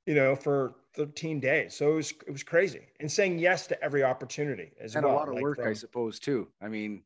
[0.06, 1.74] you know, for 13 days.
[1.74, 5.14] So it was it was crazy and saying yes to every opportunity as and well.
[5.14, 6.46] a lot of like work, from, I suppose, too.
[6.60, 7.02] I mean,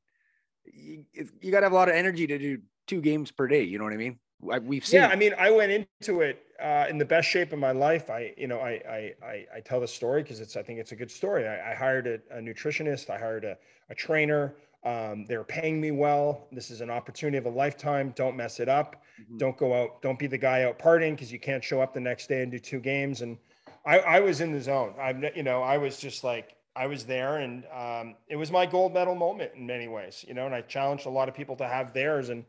[0.64, 1.05] you,
[1.40, 3.62] you got to have a lot of energy to do two games per day.
[3.62, 4.19] You know what I mean?
[4.40, 5.01] We've seen.
[5.01, 8.11] Yeah, I mean, I went into it uh, in the best shape of my life.
[8.11, 10.93] I, you know, I I I, I tell the story because it's I think it's
[10.93, 11.47] a good story.
[11.47, 13.11] I, I hired a, a, nutritionist.
[13.11, 13.57] I hired a,
[13.90, 14.55] a trainer.
[14.85, 16.47] Um, they're paying me well.
[16.53, 18.12] This is an opportunity of a lifetime.
[18.16, 19.03] Don't mess it up.
[19.20, 19.38] Mm-hmm.
[19.38, 20.03] Don't go out.
[20.03, 22.53] Don't be the guy out partying because you can't show up the next day and
[22.53, 23.38] do two games and
[23.87, 24.94] I, I was in the zone.
[25.01, 28.66] I'm, you know, I was just like, I was there and um, it was my
[28.66, 31.55] gold medal moment in many ways, you know, and I challenged a lot of people
[31.57, 32.31] to have theirs.
[32.31, 32.44] And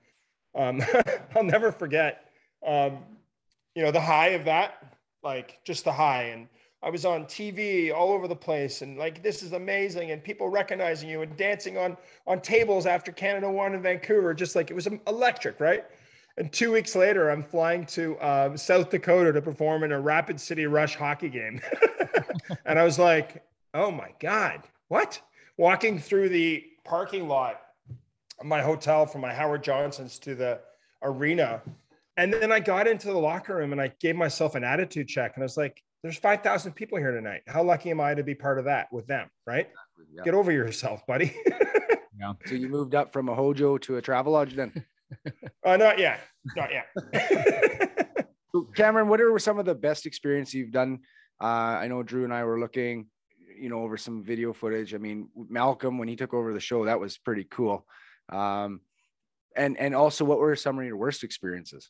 [0.55, 0.81] um,
[1.35, 2.31] I'll never forget,
[2.65, 2.99] um,
[3.75, 6.23] you know, the high of that, like just the high.
[6.23, 6.47] And
[6.85, 10.11] I was on TV all over the place and like, this is amazing.
[10.11, 14.55] And people recognizing you and dancing on, on tables after Canada won in Vancouver, just
[14.55, 15.85] like it was electric, right?
[16.37, 20.39] And two weeks later, I'm flying to um, South Dakota to perform in a Rapid
[20.39, 21.59] City Rush hockey game.
[22.65, 23.43] and I was like,
[23.73, 25.19] oh my God, what?
[25.57, 27.61] Walking through the parking lot
[28.39, 30.59] of my hotel from my Howard Johnson's to the
[31.01, 31.63] arena.
[32.17, 35.31] And then I got into the locker room and I gave myself an attitude check.
[35.33, 37.41] And I was like, there's 5,000 people here tonight.
[37.47, 39.27] How lucky am I to be part of that with them?
[39.47, 39.69] Right?
[40.23, 41.35] Get over yourself, buddy.
[42.19, 42.33] yeah.
[42.45, 44.85] So you moved up from a Hojo to a Travelodge then?
[45.65, 46.19] uh, not yet.
[46.55, 48.19] Not yet.
[48.51, 50.99] so Cameron, what are some of the best experiences you've done?
[51.41, 51.45] Uh,
[51.81, 53.07] I know Drew and I were looking,
[53.59, 54.93] you know, over some video footage.
[54.93, 57.87] I mean, Malcolm, when he took over the show, that was pretty cool.
[58.29, 58.81] Um,
[59.55, 61.89] and and also, what were some of your worst experiences?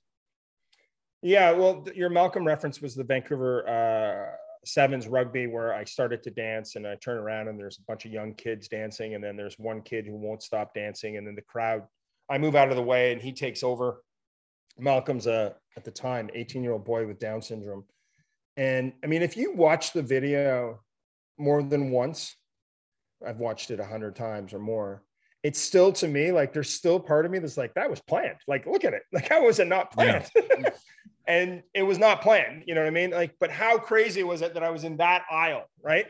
[1.26, 6.30] Yeah, well, your Malcolm reference was the Vancouver uh, Sevens rugby, where I started to
[6.30, 9.36] dance, and I turn around and there's a bunch of young kids dancing, and then
[9.36, 11.82] there's one kid who won't stop dancing, and then the crowd
[12.30, 14.04] I move out of the way and he takes over.
[14.78, 17.86] Malcolm's a at the time 18 year old boy with Down syndrome,
[18.56, 20.80] and I mean if you watch the video
[21.40, 22.36] more than once,
[23.26, 25.02] I've watched it a hundred times or more.
[25.42, 28.38] It's still to me like there's still part of me that's like that was planned.
[28.48, 30.30] Like look at it, like how was it not planned?
[30.36, 30.70] Yeah.
[31.28, 32.64] and it was not planned.
[32.66, 33.12] You know what I mean?
[33.12, 36.06] Like, but how crazy was it that I was in that aisle, right?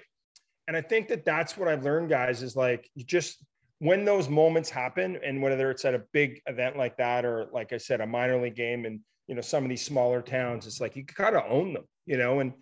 [0.68, 3.44] And I think that that's what I've learned, guys, is like you just
[3.80, 7.74] when those moments happen and whether it's at a big event like that or like
[7.74, 10.80] i said a minor league game and you know some of these smaller towns it's
[10.80, 12.54] like you kind of own them you know and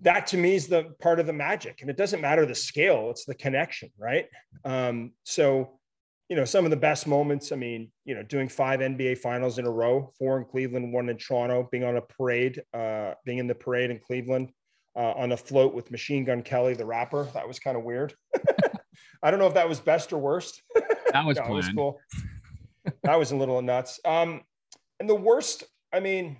[0.00, 3.10] that to me is the part of the magic and it doesn't matter the scale
[3.10, 4.26] it's the connection right
[4.64, 5.77] um, so
[6.28, 9.58] you know some of the best moments i mean you know doing five nba finals
[9.58, 13.38] in a row four in cleveland one in toronto being on a parade uh, being
[13.38, 14.50] in the parade in cleveland
[14.96, 18.14] uh, on a float with machine gun kelly the rapper that was kind of weird
[19.22, 20.62] I don't know if that was best or worst.
[21.12, 22.00] That was, no, was cool.
[23.02, 24.00] that was a little nuts.
[24.04, 24.42] Um,
[25.00, 26.36] and the worst, I mean,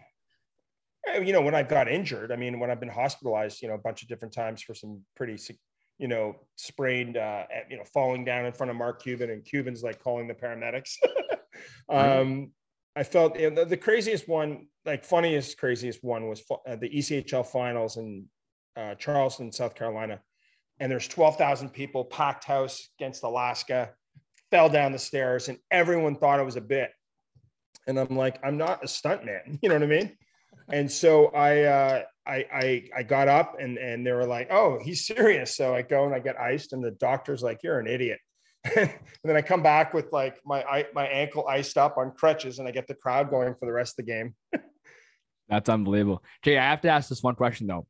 [1.07, 3.75] eh, you know, when I got injured, I mean, when I've been hospitalized, you know,
[3.75, 5.37] a bunch of different times for some pretty,
[5.99, 9.45] you know, sprained, uh, at, you know, falling down in front of Mark Cuban, and
[9.45, 10.95] Cuban's like calling the paramedics.
[11.89, 12.53] um,
[12.97, 16.89] I felt you know, the, the, craziest one, like funniest, craziest one was uh, the
[16.89, 18.27] ECHL finals in
[18.77, 20.21] uh, Charleston, South Carolina.
[20.81, 23.91] And there's 12,000 people, packed house against Alaska,
[24.51, 26.91] fell down the stairs, and everyone thought it was a bit.
[27.87, 29.59] And I'm like, I'm not a stuntman.
[29.63, 30.17] You know what I mean?
[30.71, 34.79] And so I, uh, I, I, I got up and, and they were like, oh,
[34.83, 35.57] he's serious.
[35.57, 38.19] So I go and I get iced, and the doctor's like, you're an idiot.
[38.77, 38.91] and
[39.25, 42.71] then I come back with like my my ankle iced up on crutches, and I
[42.71, 44.35] get the crowd going for the rest of the game.
[45.49, 46.23] That's unbelievable.
[46.43, 47.87] Jay, I have to ask this one question though.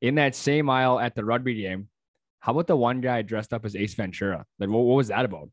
[0.00, 1.88] In that same aisle at the rugby game,
[2.38, 4.44] how about the one guy dressed up as Ace Ventura?
[4.58, 5.50] Like, what, what was that about?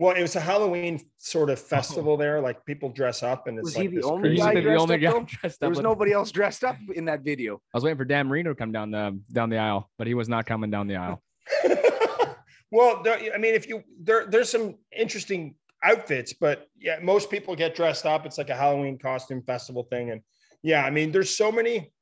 [0.00, 1.62] Well, it was a Halloween sort of oh.
[1.62, 2.16] festival oh.
[2.16, 2.40] there.
[2.40, 5.06] Like people dress up, and it's was like he the only guy, dressed, the only
[5.06, 5.60] up, guy dressed up?
[5.60, 5.84] There was with...
[5.84, 7.56] nobody else dressed up in that video.
[7.56, 10.14] I was waiting for Dan Marino to come down the down the aisle, but he
[10.14, 11.22] was not coming down the aisle.
[12.72, 17.74] Well, I mean, if you there, there's some interesting outfits, but yeah, most people get
[17.74, 18.24] dressed up.
[18.26, 20.20] It's like a Halloween costume festival thing, and
[20.62, 21.92] yeah, I mean, there's so many.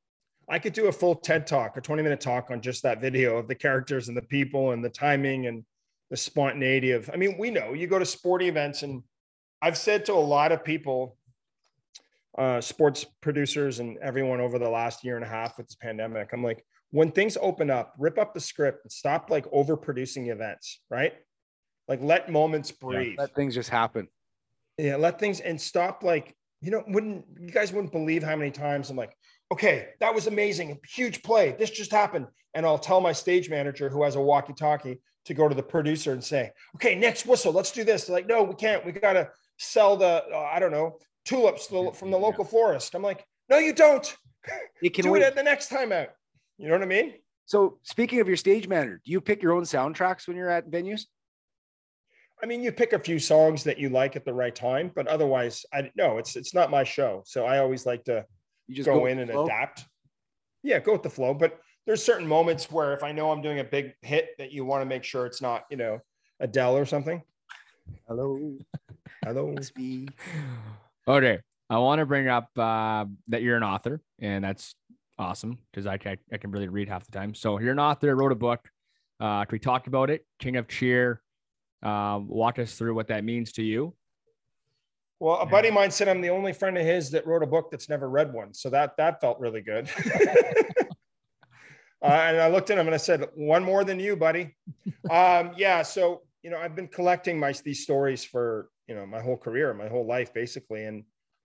[0.46, 3.38] I could do a full TED talk, a 20 minute talk on just that video
[3.38, 5.64] of the characters and the people and the timing and
[6.11, 7.11] the spontaneity of.
[7.12, 9.02] I mean, we know you go to sporting events, and
[9.61, 11.16] I've said to a lot of people,
[12.36, 16.30] uh, sports producers and everyone over the last year and a half with this pandemic,
[16.32, 20.80] I'm like, when things open up, rip up the script and stop like overproducing events,
[20.88, 21.14] right?
[21.88, 23.16] Like let moments breathe.
[23.18, 24.09] Yeah, let things just happen.
[24.78, 28.50] Yeah, let things and stop like, you know, wouldn't you guys wouldn't believe how many
[28.50, 29.14] times I'm like,
[29.52, 31.56] okay, that was amazing, huge play.
[31.59, 32.26] This just happened.
[32.54, 36.12] And I'll tell my stage manager who has a walkie-talkie to go to the producer
[36.12, 38.05] and say, okay, next whistle, let's do this.
[38.05, 38.85] They're like, no, we can't.
[38.85, 43.24] We gotta sell the, uh, I don't know, tulips from the local forest." I'm like,
[43.49, 44.16] no, you don't.
[44.81, 45.20] You can do wait.
[45.20, 46.09] it at the next time out.
[46.57, 47.14] You know what I mean?
[47.45, 50.70] So speaking of your stage manager, do you pick your own soundtracks when you're at
[50.70, 51.03] venues?
[52.43, 55.07] I mean, you pick a few songs that you like at the right time, but
[55.07, 57.22] otherwise, I no, it's it's not my show.
[57.26, 58.24] So I always like to
[58.68, 59.45] you just go, go in and flow?
[59.45, 59.85] adapt.
[60.62, 61.35] Yeah, go with the flow.
[61.35, 61.59] But
[61.89, 64.82] there's certain moments where if I know I'm doing a big hit, that you want
[64.82, 65.99] to make sure it's not, you know,
[66.39, 67.22] Adele or something.
[68.07, 68.59] Hello,
[69.24, 70.07] hello, it's me.
[71.09, 71.39] Okay,
[71.70, 74.74] I want to bring up uh, that you're an author, and that's
[75.18, 77.34] awesome because I, I, I can really read half the time.
[77.34, 78.68] So you're an author, wrote a book.
[79.18, 80.26] Uh, we talked about it.
[80.39, 81.22] King of Cheer.
[81.82, 83.95] Uh, walk us through what that means to you.
[85.20, 87.47] Well, a buddy of mine said I'm the only friend of his that wrote a
[87.47, 89.89] book that's never read one, so that that felt really good.
[92.03, 94.55] uh, and I looked at him and I said, "One more than you, buddy."
[95.11, 99.20] Um, yeah, so you know, I've been collecting my these stories for you know my
[99.20, 101.05] whole career, my whole life, basically, and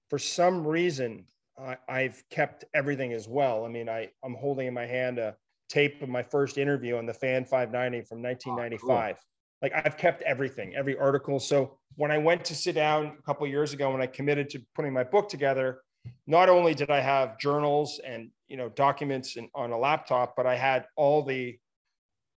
[0.09, 1.25] for some reason,
[1.57, 3.65] I, have kept everything as well.
[3.65, 5.35] I mean, I, I'm holding in my hand a
[5.69, 8.81] tape of my first interview on the Fan 590 from 1995.
[8.91, 9.19] Oh, cool.
[9.61, 11.39] Like I've kept everything, every article.
[11.39, 14.61] So when I went to sit down a couple years ago, when I committed to
[14.75, 15.79] putting my book together,
[16.27, 20.45] not only did I have journals and you know documents in, on a laptop, but
[20.45, 21.57] I had all the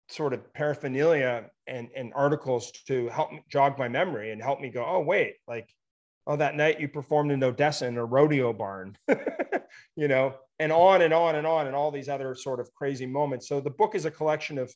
[0.08, 4.84] sort of paraphernalia and, and articles to help jog my memory and help me go,
[4.86, 5.68] oh wait, like
[6.26, 8.96] oh, that night you performed in Odessa in a rodeo barn,
[9.96, 13.06] you know, and on and on and on, and all these other sort of crazy
[13.06, 13.48] moments.
[13.48, 14.72] So the book is a collection of,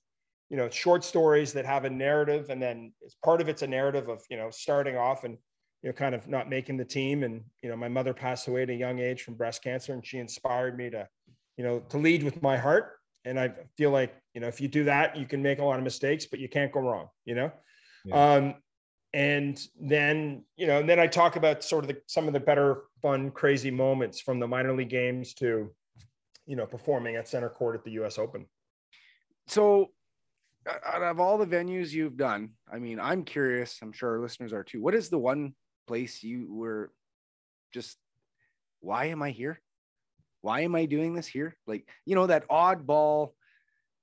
[0.48, 3.66] you know, short stories that have a narrative, and then it's part of it's a
[3.66, 5.38] narrative of, you know, starting off and,
[5.82, 7.22] you know, kind of not making the team.
[7.22, 10.04] And, you know, my mother passed away at a young age from breast cancer, and
[10.04, 11.08] she inspired me to,
[11.56, 12.98] you know, to lead with my heart.
[13.24, 15.78] And I feel like, you know, if you do that, you can make a lot
[15.78, 17.52] of mistakes, but you can't go wrong, you know?
[18.04, 18.34] Yeah.
[18.34, 18.54] Um,
[19.12, 22.40] and then you know and then i talk about sort of the, some of the
[22.40, 25.70] better fun crazy moments from the minor league games to
[26.46, 28.46] you know performing at center court at the us open
[29.48, 29.88] so
[30.84, 34.52] out of all the venues you've done i mean i'm curious i'm sure our listeners
[34.52, 35.52] are too what is the one
[35.90, 36.92] place you were
[37.74, 37.96] just
[38.80, 39.60] why am i here
[40.40, 43.32] why am i doing this here like you know that oddball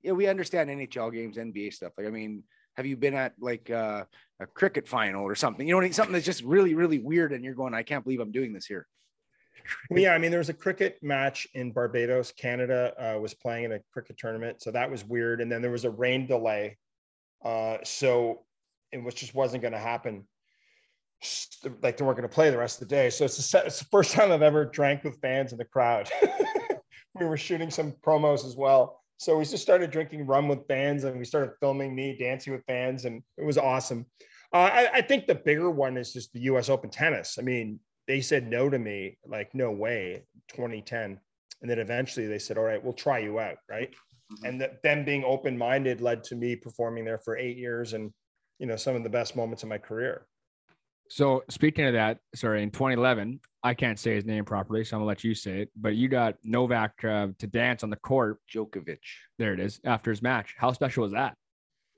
[0.02, 2.42] yeah we understand nhl games nba stuff like i mean
[2.78, 4.04] have you been at like uh,
[4.38, 5.66] a cricket final or something?
[5.66, 8.30] You know, something that's just really, really weird, and you're going, I can't believe I'm
[8.30, 8.86] doing this here.
[9.90, 12.30] yeah, I mean, there was a cricket match in Barbados.
[12.30, 15.40] Canada uh, was playing in a cricket tournament, so that was weird.
[15.40, 16.78] And then there was a rain delay,
[17.44, 18.44] uh, so
[18.92, 20.24] it was just wasn't going to happen.
[21.82, 23.10] Like they weren't going to play the rest of the day.
[23.10, 26.08] So it's the, it's the first time I've ever drank with fans in the crowd.
[27.14, 31.02] we were shooting some promos as well, so we just started drinking rum with fans
[31.02, 34.06] and we started filming me dancing with fans, and it was awesome.
[34.52, 37.36] Uh, I, I, think the bigger one is just the US Open tennis.
[37.38, 41.20] I mean, they said no to me, like, no way, 2010.
[41.60, 43.56] And then eventually they said, all right, we'll try you out.
[43.68, 43.92] Right.
[44.44, 48.12] and that them being open-minded led to me performing there for eight years and
[48.58, 50.26] you know some of the best moments of my career
[51.08, 55.00] So speaking of that, sorry, in 2011, I can't say his name properly, so I'm
[55.00, 55.70] gonna let you say it.
[55.76, 58.38] But you got Novak uh, to dance on the court.
[58.52, 58.98] Djokovic.
[59.38, 60.54] There it is after his match.
[60.58, 61.34] How special was that?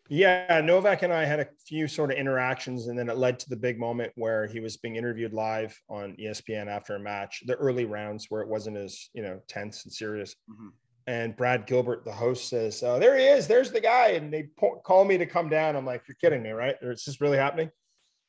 [0.09, 3.49] Yeah, Novak and I had a few sort of interactions, and then it led to
[3.49, 7.55] the big moment where he was being interviewed live on ESPN after a match, the
[7.55, 10.35] early rounds where it wasn't as you know tense and serious.
[10.51, 10.71] Mhm.
[11.07, 13.47] And Brad Gilbert, the host, says, oh, "There he is.
[13.47, 15.77] There's the guy." And they po- call me to come down.
[15.77, 16.77] I'm like, "You're kidding me, right?
[16.83, 17.71] Or Is this really happening?"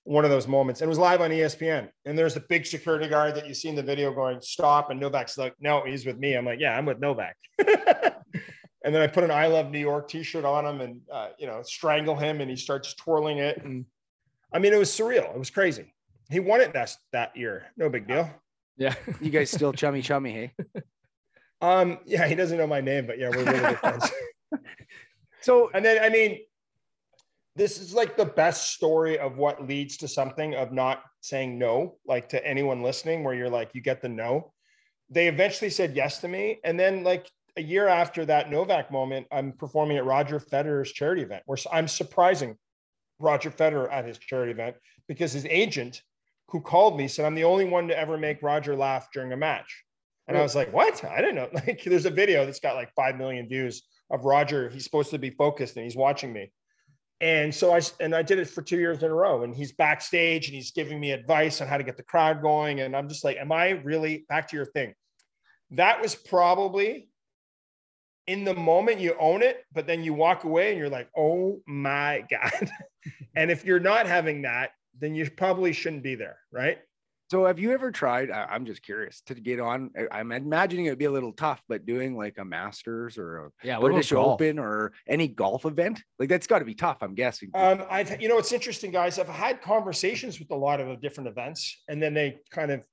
[0.04, 1.90] One of those moments, and it was live on ESPN.
[2.06, 5.00] And there's a big security guard that you see in the video going, "Stop!" And
[5.00, 9.08] Novak's like, "No, he's with me." I'm like, "Yeah, I'm with Novak." and then I
[9.08, 12.42] put an "I love New York" T-shirt on him, and uh, you know, strangle him,
[12.42, 13.64] and he starts twirling it.
[13.64, 13.86] And
[14.52, 15.34] I mean, it was surreal.
[15.34, 15.94] It was crazy.
[16.32, 17.68] He won it that that year.
[17.78, 18.30] No big deal.
[18.78, 18.96] Yeah.
[19.20, 20.54] You guys still chummy chummy, hey?
[21.62, 24.12] Um, yeah, he doesn't know my name, but yeah, we're really good friends.
[25.42, 26.40] So and then I mean,
[27.56, 31.98] this is like the best story of what leads to something of not saying no,
[32.06, 34.54] like to anyone listening, where you're like, you get the no.
[35.10, 36.60] They eventually said yes to me.
[36.64, 41.24] And then like a year after that Novak moment, I'm performing at Roger Federer's charity
[41.24, 42.58] event where I'm surprising
[43.20, 44.78] Roger Federer at his charity event
[45.08, 46.02] because his agent
[46.48, 49.38] who called me said, I'm the only one to ever make Roger laugh during a
[49.38, 49.84] match.
[50.28, 51.04] And I was like, what?
[51.04, 51.50] I didn't know.
[51.54, 54.70] Like, there's a video that's got like 5 million views of Roger.
[54.70, 56.52] He's supposed to be focused and he's watching me.
[57.22, 59.44] And so I, and I did it for two years in a row.
[59.44, 62.82] And he's backstage and he's giving me advice on how to get the crowd going.
[62.82, 64.96] And I'm just like, am I really back to your thing?
[65.70, 67.10] That was probably
[68.26, 71.62] in the moment you own it, but then you walk away and you're like, oh
[71.68, 72.72] my God.
[73.36, 76.40] and if you're not having that, then you probably shouldn't be there.
[76.52, 76.80] Right.
[77.32, 78.30] So have you ever tried?
[78.30, 79.90] I- I'm just curious to get on.
[79.98, 83.52] I- I'm imagining it'd be a little tough, but doing like a Masters or a
[83.64, 83.78] Yeah.
[83.78, 84.12] What British?
[84.12, 86.98] Open or any golf event, like that's got to be tough.
[87.00, 87.50] I'm guessing.
[87.54, 89.18] Um, I've, you know, it's interesting, guys.
[89.18, 92.84] I've had conversations with a lot of different events, and then they kind of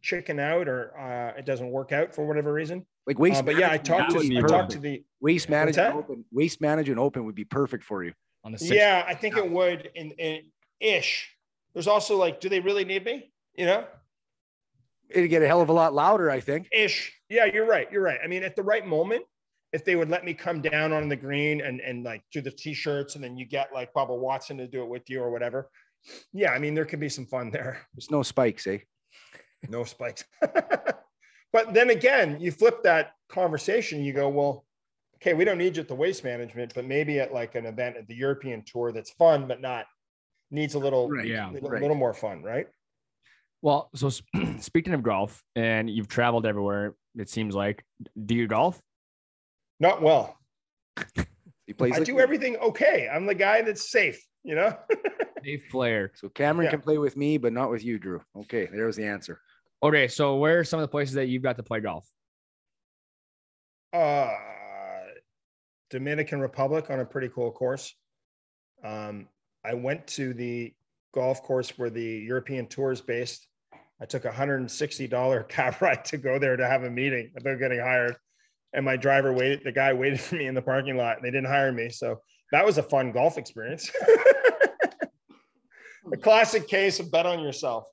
[0.00, 2.86] chicken out, or uh, it doesn't work out for whatever reason.
[3.08, 3.40] like waste.
[3.40, 6.24] Uh, but yeah, I talked to I talked to the waste What's management open.
[6.30, 8.12] Waste management open would be perfect for you.
[8.44, 8.74] on the sixth.
[8.76, 9.04] yeah.
[9.08, 10.42] I think it would in, in
[10.78, 11.34] ish.
[11.74, 13.32] There's also like, do they really need me?
[13.58, 13.84] You know,
[15.10, 16.68] It'd get a hell of a lot louder, I think.
[16.70, 17.12] ish.
[17.28, 17.90] Yeah, you're right.
[17.90, 18.20] You're right.
[18.22, 19.24] I mean, at the right moment,
[19.72, 22.52] if they would let me come down on the green and and like do the
[22.52, 25.70] t-shirts, and then you get like Bubba Watson to do it with you or whatever.
[26.32, 27.80] Yeah, I mean, there could be some fun there.
[27.94, 28.78] There's no spikes, eh?
[29.68, 30.24] no spikes.
[31.52, 34.64] but then again, you flip that conversation, you go, well,
[35.16, 37.96] okay, we don't need you at the waste management, but maybe at like an event
[37.96, 39.86] at the European tour that's fun, but not
[40.52, 41.82] needs a little, Right, yeah, little, right.
[41.82, 42.68] little more fun, right?
[43.62, 44.10] Well, so
[44.60, 46.94] speaking of golf, and you've traveled everywhere.
[47.16, 47.84] It seems like.
[48.26, 48.80] Do you golf?
[49.80, 50.36] Not well.
[51.66, 51.92] He plays.
[51.92, 52.22] I like do me.
[52.22, 53.10] everything okay.
[53.12, 54.74] I'm the guy that's safe, you know?
[55.44, 56.12] Dave Flair.
[56.14, 56.70] So Cameron Yeah.
[56.70, 58.22] can play with me, but not with you, Drew.
[58.34, 59.42] Okay, there was the answer.
[59.82, 62.08] Okay, so where are some of the places that you've got to play golf?
[63.92, 64.30] uh,
[65.90, 67.94] Dominican Republic on a pretty cool course.
[68.82, 69.28] Um,
[69.62, 70.72] I went to the
[71.12, 73.46] golf course where the European tour is based.
[74.00, 76.90] I took a hundred and sixty dollar cab ride to go there to have a
[76.90, 78.16] meeting about getting hired,
[78.72, 79.62] and my driver waited.
[79.64, 81.88] The guy waited for me in the parking lot, and they didn't hire me.
[81.88, 82.20] So
[82.52, 83.90] that was a fun golf experience.
[86.12, 87.84] a classic case of bet on yourself.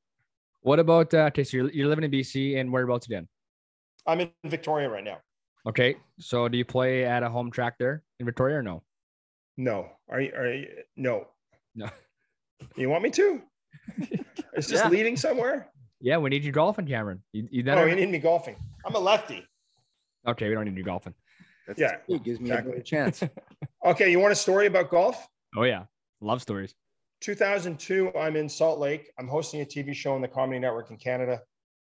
[0.61, 1.43] What about uh, okay?
[1.43, 3.27] So you're, you're living in BC, and whereabouts again?
[4.07, 5.17] I'm in Victoria right now.
[5.67, 8.83] Okay, so do you play at a home track there in Victoria or no?
[9.57, 10.31] No, are you?
[10.35, 10.67] Are you?
[10.95, 11.27] No.
[11.75, 11.89] No.
[12.75, 13.41] You want me to?
[14.53, 14.89] It's just Yeah.
[14.89, 15.69] leading somewhere?
[15.99, 17.21] Yeah, we need you golfing, Cameron.
[17.33, 18.55] You, you Oh, you need me golfing.
[18.85, 19.45] I'm a lefty.
[20.25, 21.13] okay, we don't need you golfing.
[21.67, 22.77] That's Yeah, it gives me exactly.
[22.77, 23.21] a chance.
[23.85, 25.27] Okay, you want a story about golf?
[25.55, 25.83] Oh yeah,
[26.21, 26.73] love stories.
[27.21, 29.11] 2002, I'm in Salt Lake.
[29.19, 31.41] I'm hosting a TV show on the Comedy Network in Canada.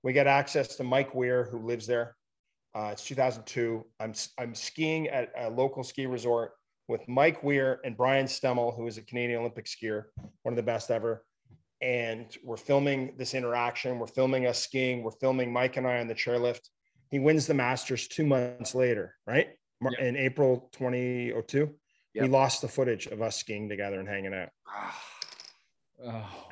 [0.03, 2.15] We get access to Mike Weir, who lives there.
[2.75, 3.85] Uh, it's 2002.
[3.99, 6.51] I'm I'm skiing at a local ski resort
[6.87, 10.05] with Mike Weir and Brian Stemmle, who is a Canadian Olympic skier,
[10.43, 11.23] one of the best ever.
[11.81, 13.97] And we're filming this interaction.
[13.97, 15.03] We're filming us skiing.
[15.03, 16.61] We're filming Mike and I on the chairlift.
[17.09, 19.49] He wins the Masters two months later, right?
[19.81, 21.73] Mar- In April 2002.
[22.13, 24.49] We lost the footage of us skiing together and hanging out.
[24.67, 24.91] Oh.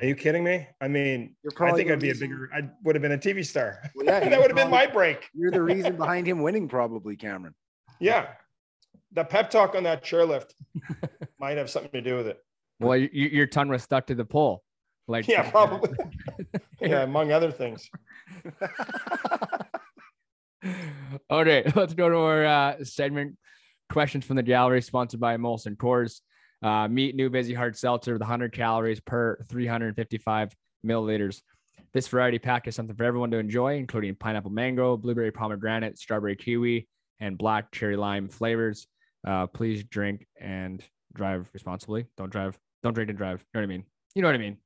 [0.00, 0.66] Are you kidding me?
[0.80, 3.44] I mean, You're I think I'd be a bigger, I would have been a TV
[3.44, 3.82] star.
[3.94, 5.28] Well, yeah, that would have been my break.
[5.34, 7.54] You're the reason behind him winning, probably, Cameron.
[7.98, 8.28] Yeah.
[9.12, 10.50] The pep talk on that chairlift
[11.40, 12.38] might have something to do with it.
[12.78, 14.62] Well, y- y- your tongue was stuck to the pole.
[15.08, 15.90] Like Yeah, probably.
[16.80, 17.90] Yeah, among other things.
[21.30, 23.36] okay, let's go to our uh, segment
[23.90, 26.20] questions from the gallery, sponsored by Molson Coors.
[26.62, 30.54] Uh, meet new Vizzy Hard Seltzer with 100 calories per 355
[30.86, 31.40] milliliters.
[31.92, 36.36] This variety pack is something for everyone to enjoy, including pineapple mango, blueberry pomegranate, strawberry
[36.36, 36.86] kiwi,
[37.18, 38.86] and black cherry lime flavors.
[39.26, 42.06] Uh, please drink and drive responsibly.
[42.16, 42.58] Don't drive.
[42.82, 43.40] Don't drink and drive.
[43.40, 43.84] You know what I mean?
[44.14, 44.56] You know what I mean?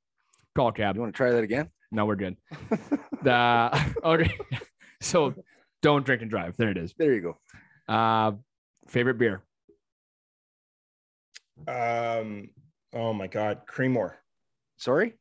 [0.54, 0.94] Call a cab.
[0.94, 1.68] You want to try that again?
[1.90, 2.36] No, we're good.
[3.22, 4.32] the okay.
[5.00, 5.34] so
[5.82, 6.56] don't drink and drive.
[6.56, 6.94] There it is.
[6.96, 7.92] There you go.
[7.92, 8.32] Uh,
[8.88, 9.42] favorite beer.
[11.68, 12.50] Um,
[12.92, 14.14] oh my God, Creemore.
[14.76, 15.14] Sorry?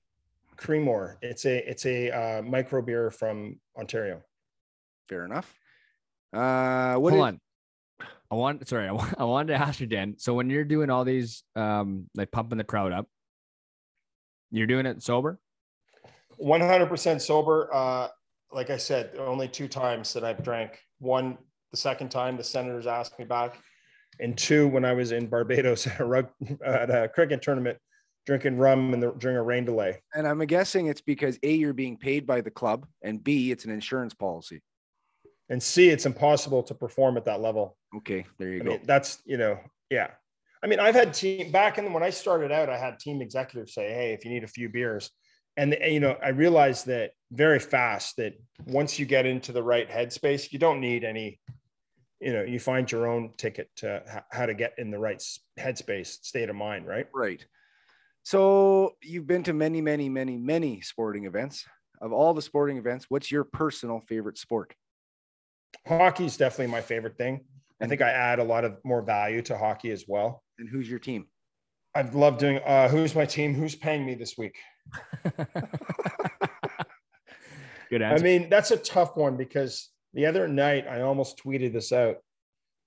[0.57, 1.15] Creemore.
[1.21, 4.21] It's a it's a uh, micro beer from Ontario.
[5.09, 5.53] Fair enough.
[6.31, 7.39] Uh, what Hold is- on.
[8.33, 8.67] I want.
[8.67, 10.15] Sorry, I, wa- I wanted to ask you, Dan.
[10.17, 13.07] So when you're doing all these, um, like pumping the crowd up,
[14.51, 15.39] you're doing it sober.
[16.41, 17.69] 100% sober.
[17.73, 18.07] Uh,
[18.51, 20.79] like I said, only two times that I've drank.
[20.99, 21.37] One,
[21.71, 23.57] the second time the Senators asked me back,
[24.19, 26.27] and two, when I was in Barbados at a, rug,
[26.65, 27.77] at a cricket tournament,
[28.25, 30.01] drinking rum in the, during a rain delay.
[30.15, 33.65] And I'm guessing it's because A, you're being paid by the club, and B, it's
[33.65, 34.61] an insurance policy.
[35.49, 37.75] And C, it's impossible to perform at that level.
[37.97, 38.69] Okay, there you I go.
[38.71, 40.09] mean, that's you know, yeah.
[40.63, 43.73] I mean, I've had team back in when I started out, I had team executives
[43.73, 45.09] say, "Hey, if you need a few beers,"
[45.57, 48.33] and, and you know, I realized that very fast that
[48.65, 51.39] once you get into the right headspace, you don't need any.
[52.19, 55.21] You know, you find your own ticket to h- how to get in the right
[55.59, 57.07] headspace, state of mind, right?
[57.13, 57.45] Right.
[58.23, 61.65] So you've been to many, many, many, many sporting events.
[62.01, 64.73] Of all the sporting events, what's your personal favorite sport?
[65.87, 67.41] Hockey is definitely my favorite thing.
[67.81, 70.43] I think I add a lot of more value to hockey as well.
[70.57, 71.27] And who's your team?
[71.95, 72.59] I've loved doing.
[72.65, 73.53] Uh, who's my team?
[73.53, 74.55] Who's paying me this week?
[77.89, 78.23] Good answer.
[78.23, 82.17] I mean, that's a tough one because the other night I almost tweeted this out.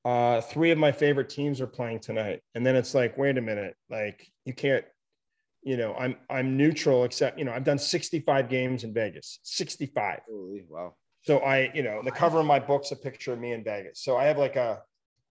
[0.05, 3.43] Uh, three of my favorite teams are playing tonight, and then it's like, wait a
[3.43, 4.84] minute, like you can't,
[5.62, 10.20] you know, I'm I'm neutral except you know I've done 65 games in Vegas, 65.
[10.28, 10.95] Holy wow.
[11.27, 14.01] So I, you know, the cover of my book's a picture of me in Vegas.
[14.01, 14.81] So I have like a,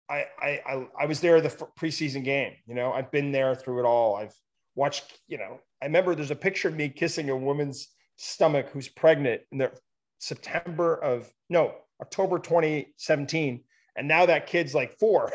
[0.09, 2.55] I I I, was there the preseason game.
[2.67, 4.17] You know, I've been there through it all.
[4.17, 4.35] I've
[4.75, 5.19] watched.
[5.29, 9.43] You know, I remember there's a picture of me kissing a woman's stomach who's pregnant
[9.53, 9.71] in the
[10.19, 13.63] September of no October 2017,
[13.97, 15.31] and now that kid's like four.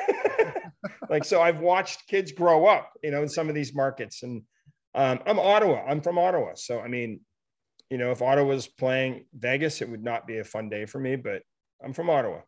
[1.09, 2.93] like so, I've watched kids grow up.
[3.03, 4.41] You know, in some of these markets, and
[4.95, 5.85] um, I'm Ottawa.
[5.87, 7.19] I'm from Ottawa, so I mean,
[7.89, 11.15] you know, if Ottawa's playing Vegas, it would not be a fun day for me,
[11.15, 11.41] but
[11.83, 12.41] I'm from Ottawa.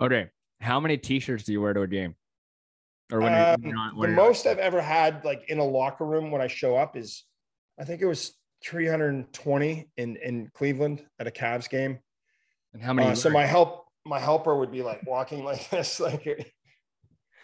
[0.00, 0.28] okay.
[0.60, 2.14] How many T-shirts do you wear to a game?
[3.10, 5.64] Or when Um, you're, not, the when not- most I've ever had, like in a
[5.64, 7.24] locker room when I show up, is
[7.78, 11.98] I think it was 320 in in Cleveland at a Cavs game.
[12.74, 13.08] and how many?
[13.10, 16.52] Uh, so my help, my helper would be like walking like this, like.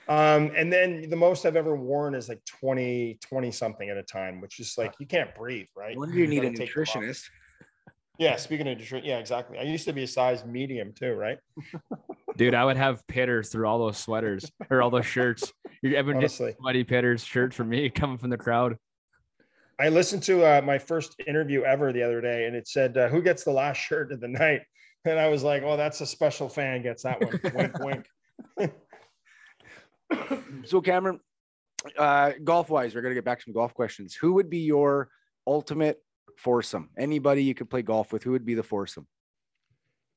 [0.08, 4.02] Um, and then the most I've ever worn is like 20, 20 something at a
[4.02, 5.94] time, which is like you can't breathe, right?
[5.94, 6.88] No wonder you need a gotta take them off.
[6.88, 7.24] nutritionist.
[8.18, 9.58] Yeah, speaking of nutrition, yeah, exactly.
[9.58, 11.38] I used to be a size medium too, right?
[12.36, 15.52] dude, I would have pitters through all those sweaters or all those shirts.
[15.82, 16.54] You're ever just Honestly.
[16.60, 18.78] sweaty pitters shirt for me coming from the crowd.
[19.78, 23.08] I listened to uh, my first interview ever the other day, and it said, uh,
[23.08, 24.62] "Who gets the last shirt of the night?"
[25.04, 28.06] And I was like, "Oh, that's a special fan gets that one." wink, wink.
[30.64, 31.20] So Cameron,
[31.96, 34.14] uh, golf wise, we're gonna get back to some golf questions.
[34.14, 35.08] Who would be your
[35.46, 36.02] ultimate
[36.36, 36.90] foursome?
[36.98, 38.22] Anybody you could play golf with?
[38.24, 39.06] Who would be the foursome?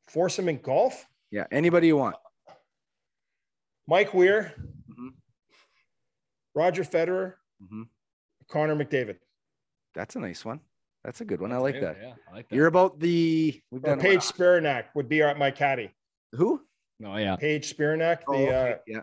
[0.08, 1.06] Foursome in golf.
[1.32, 2.16] Yeah, anybody you want.
[3.88, 4.54] Mike Weir,
[4.90, 5.14] Mhm.
[6.56, 7.88] Roger Federer, Mhm.
[8.48, 9.18] Connor McDavid,
[9.96, 10.62] That's a nice one.
[11.04, 11.52] That's a good one.
[11.52, 11.98] I like that.
[12.02, 12.56] Yeah, I like that.
[12.56, 15.92] You're about the we've or done Paige Spiranac would be our, my caddy.
[16.34, 16.62] who?
[17.06, 19.02] oh yeah, Paige Spiranac, Oh, the okay, uh, yeah.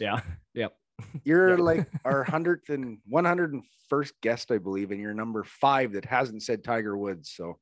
[0.00, 0.20] Yeah,
[0.54, 0.76] yep.
[1.24, 1.62] You're Yeah.
[1.64, 5.92] like our hundredth and one hundred and first guest, I believe, and you're number five
[5.92, 7.32] that hasn't said Tiger Woods.
[7.34, 7.58] So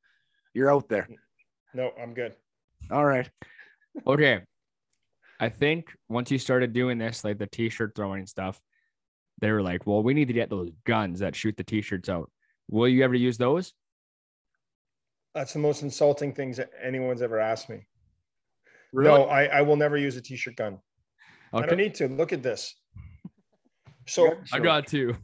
[0.55, 1.09] you're out there.
[1.75, 2.35] no, I'm good.
[2.91, 3.29] All right.
[4.07, 4.43] Okay.
[5.41, 8.61] I think once you started doing this, like the t-shirt throwing and stuff,
[9.41, 12.31] they were like, "Well, we need to get those guns that shoot the t-shirts out."
[12.70, 13.73] Will you ever use those?
[15.35, 17.87] That's the most insulting things that anyone's ever asked me.
[18.93, 19.09] Really?
[19.18, 20.79] No, I, I will never use a t-shirt gun.
[21.53, 22.09] I don't need to.
[22.09, 22.74] Look at this.
[24.07, 25.16] So I got two.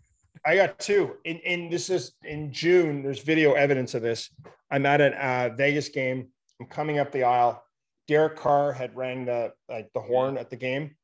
[0.47, 1.17] I got two.
[1.25, 3.03] In in this is in June.
[3.03, 4.31] There's video evidence of this.
[4.71, 6.29] I'm at a uh, Vegas game.
[6.61, 7.63] I'm coming up the aisle.
[8.07, 10.95] Derek Carr had rang the like the horn at the game,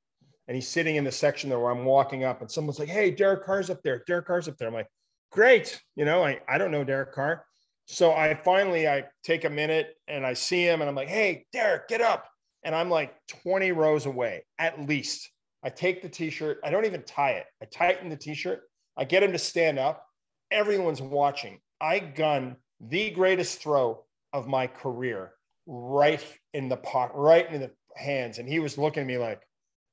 [0.48, 3.10] and he's sitting in the section there where I'm walking up, and someone's like, "Hey,
[3.10, 4.02] Derek Carr's up there.
[4.06, 4.88] Derek Carr's up there." I'm like,
[5.30, 7.44] "Great." You know, I I don't know Derek Carr.
[7.86, 11.46] So I finally I take a minute and I see him, and I'm like, "Hey,
[11.52, 12.26] Derek, get up!"
[12.64, 15.30] And I'm like 20 rows away at least.
[15.62, 16.58] I take the t-shirt.
[16.64, 17.46] I don't even tie it.
[17.62, 18.62] I tighten the t-shirt.
[18.96, 20.06] I get him to stand up.
[20.50, 21.60] Everyone's watching.
[21.80, 25.32] I gun the greatest throw of my career
[25.66, 28.38] right in the pot, right in the hands.
[28.38, 29.42] And he was looking at me like,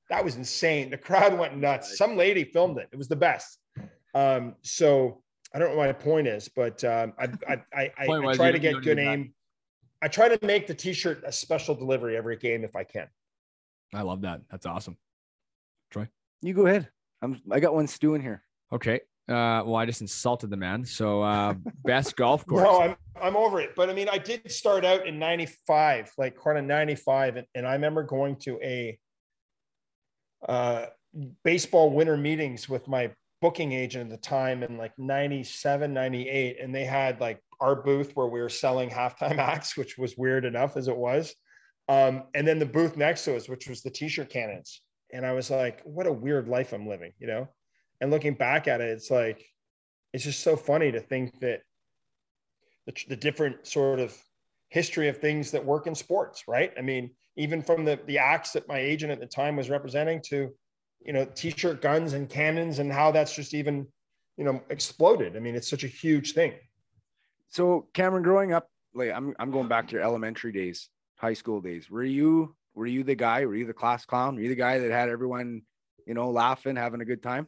[0.10, 0.90] that was insane.
[0.90, 1.98] The crowd went nuts.
[1.98, 2.90] Some lady filmed it.
[2.92, 3.60] It was the best.
[4.14, 5.22] Um, so
[5.54, 8.52] I don't know what my point is, but um, I, I, I, I, I try
[8.52, 9.34] to get good aim.
[10.02, 13.08] I try to make the t-shirt a special delivery every game if I can.
[13.94, 14.42] I love that.
[14.50, 14.98] That's awesome.
[15.92, 16.08] Troy,
[16.42, 16.90] you go ahead.
[17.22, 17.40] I'm.
[17.52, 18.44] I got one stewing here.
[18.72, 19.02] Okay.
[19.28, 20.84] Uh, well, I just insulted the man.
[20.86, 21.54] So uh,
[21.86, 22.64] best golf course.
[22.64, 23.72] No, I'm I'm over it.
[23.76, 27.68] But I mean, I did start out in '95, like kind of '95, and, and
[27.68, 28.98] I remember going to a
[30.48, 30.86] uh,
[31.44, 36.58] baseball winter meetings with my booking agent at the time in like 97, 98.
[36.62, 40.46] And they had like our booth where we were selling halftime acts, which was weird
[40.46, 41.34] enough as it was.
[41.88, 44.82] Um, and then the booth next to us, which was the t-shirt cannons.
[45.14, 47.48] And I was like, what a weird life I'm living, you know?
[48.00, 49.46] And looking back at it, it's like,
[50.14, 51.62] it's just so funny to think that
[52.86, 54.18] the, the different sort of
[54.70, 56.74] history of things that work in sports, right?
[56.78, 60.22] I mean, even from the, the acts that my agent at the time was representing
[60.28, 60.52] to
[61.06, 63.88] you know, t-shirt guns and cannons and how that's just even,
[64.38, 65.36] you know, exploded.
[65.36, 66.54] I mean, it's such a huge thing.
[67.52, 71.60] So Cameron, growing up, like I'm, I'm going back to your elementary days, high school
[71.60, 71.90] days.
[71.90, 73.46] Were you, were you the guy?
[73.46, 74.36] Were you the class clown?
[74.36, 75.62] Were you the guy that had everyone,
[76.08, 77.48] you know, laughing, having a good time?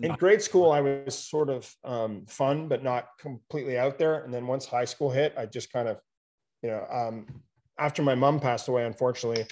[0.00, 4.22] In grade school, I was sort of um, fun, but not completely out there.
[4.22, 5.98] And then once high school hit, I just kind of,
[6.62, 7.26] you know, um,
[7.78, 9.46] after my mom passed away, unfortunately,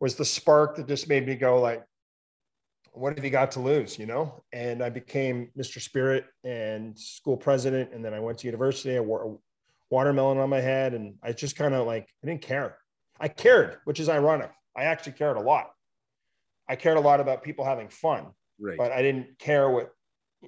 [0.00, 1.84] was the spark that just made me go like,
[2.98, 4.42] what have you got to lose, you know?
[4.52, 5.80] And I became Mr.
[5.80, 7.92] Spirit and school president.
[7.92, 8.96] And then I went to university.
[8.96, 9.36] I wore a
[9.90, 10.94] watermelon on my head.
[10.94, 12.76] And I just kind of like, I didn't care.
[13.20, 14.50] I cared, which is ironic.
[14.76, 15.70] I actually cared a lot.
[16.68, 18.26] I cared a lot about people having fun,
[18.60, 18.76] right.
[18.76, 19.90] but I didn't care what,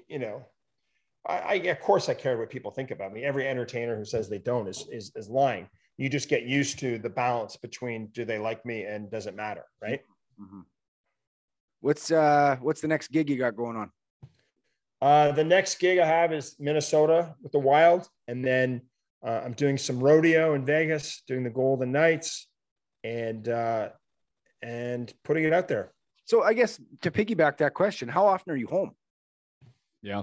[0.07, 0.45] you know,
[1.27, 3.25] I, I, of course I cared what people think about me.
[3.25, 5.69] Every entertainer who says they don't is, is, is lying.
[5.97, 9.35] You just get used to the balance between do they like me and does it
[9.35, 10.01] matter, right?
[10.41, 10.61] Mm-hmm.
[11.81, 13.91] What's uh what's the next gig you got going on?
[15.03, 18.83] Uh, the next gig I have is Minnesota with the Wild, and then
[19.25, 22.49] uh, I'm doing some rodeo in Vegas, doing the Golden Knights,
[23.03, 23.89] and uh,
[24.63, 25.93] and putting it out there.
[26.27, 28.93] So I guess to piggyback that question, how often are you home?
[30.03, 30.23] Yeah.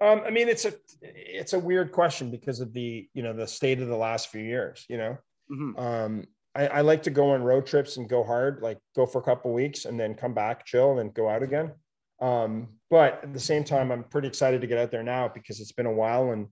[0.00, 3.46] Um, I mean, it's a it's a weird question because of the you know the
[3.46, 4.84] state of the last few years.
[4.88, 5.18] You know,
[5.50, 5.78] mm-hmm.
[5.78, 6.24] um,
[6.56, 9.22] I, I, like to go on road trips and go hard, like go for a
[9.22, 11.72] couple weeks and then come back, chill, and go out again.
[12.20, 15.60] Um, but at the same time, I'm pretty excited to get out there now because
[15.60, 16.48] it's been a while, and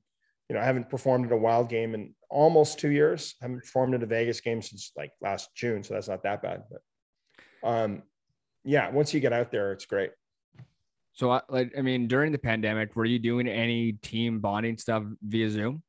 [0.48, 3.34] you know I haven't performed at a wild game in almost two years.
[3.40, 6.42] I haven't performed at a Vegas game since like last June, so that's not that
[6.42, 6.64] bad.
[6.70, 8.02] But um,
[8.62, 10.10] yeah, once you get out there, it's great.
[11.12, 15.48] So, like, I mean, during the pandemic, were you doing any team bonding stuff via
[15.48, 15.82] Zoom,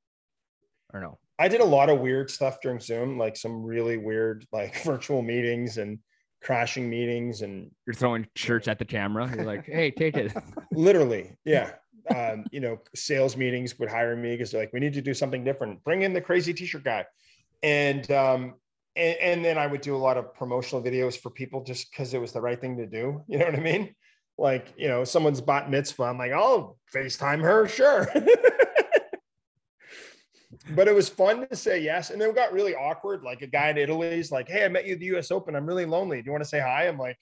[0.93, 1.17] or no?
[1.37, 5.21] I did a lot of weird stuff during Zoom, like some really weird, like virtual
[5.21, 5.99] meetings and
[6.41, 7.41] crashing meetings.
[7.41, 9.31] And you're throwing shirts at the camera.
[9.35, 10.33] You're like, hey, take it.
[10.71, 11.33] Literally.
[11.45, 11.71] Yeah.
[12.15, 15.15] Um, you know, sales meetings would hire me because they're like, we need to do
[15.15, 15.83] something different.
[15.83, 17.03] Bring in the crazy t-shirt guy.
[17.63, 18.53] And, um,
[18.95, 22.13] and, and then I would do a lot of promotional videos for people just because
[22.13, 23.23] it was the right thing to do.
[23.27, 23.95] You know what I mean?
[24.37, 26.03] Like, you know, someone's bat mitzvah.
[26.03, 27.67] I'm like, oh, FaceTime her.
[27.67, 28.07] Sure.
[30.71, 32.09] But it was fun to say yes.
[32.09, 33.23] And then it got really awkward.
[33.23, 35.55] Like a guy in Italy is like, Hey, I met you at the US Open.
[35.55, 36.21] I'm really lonely.
[36.21, 36.87] Do you want to say hi?
[36.87, 37.17] I'm like,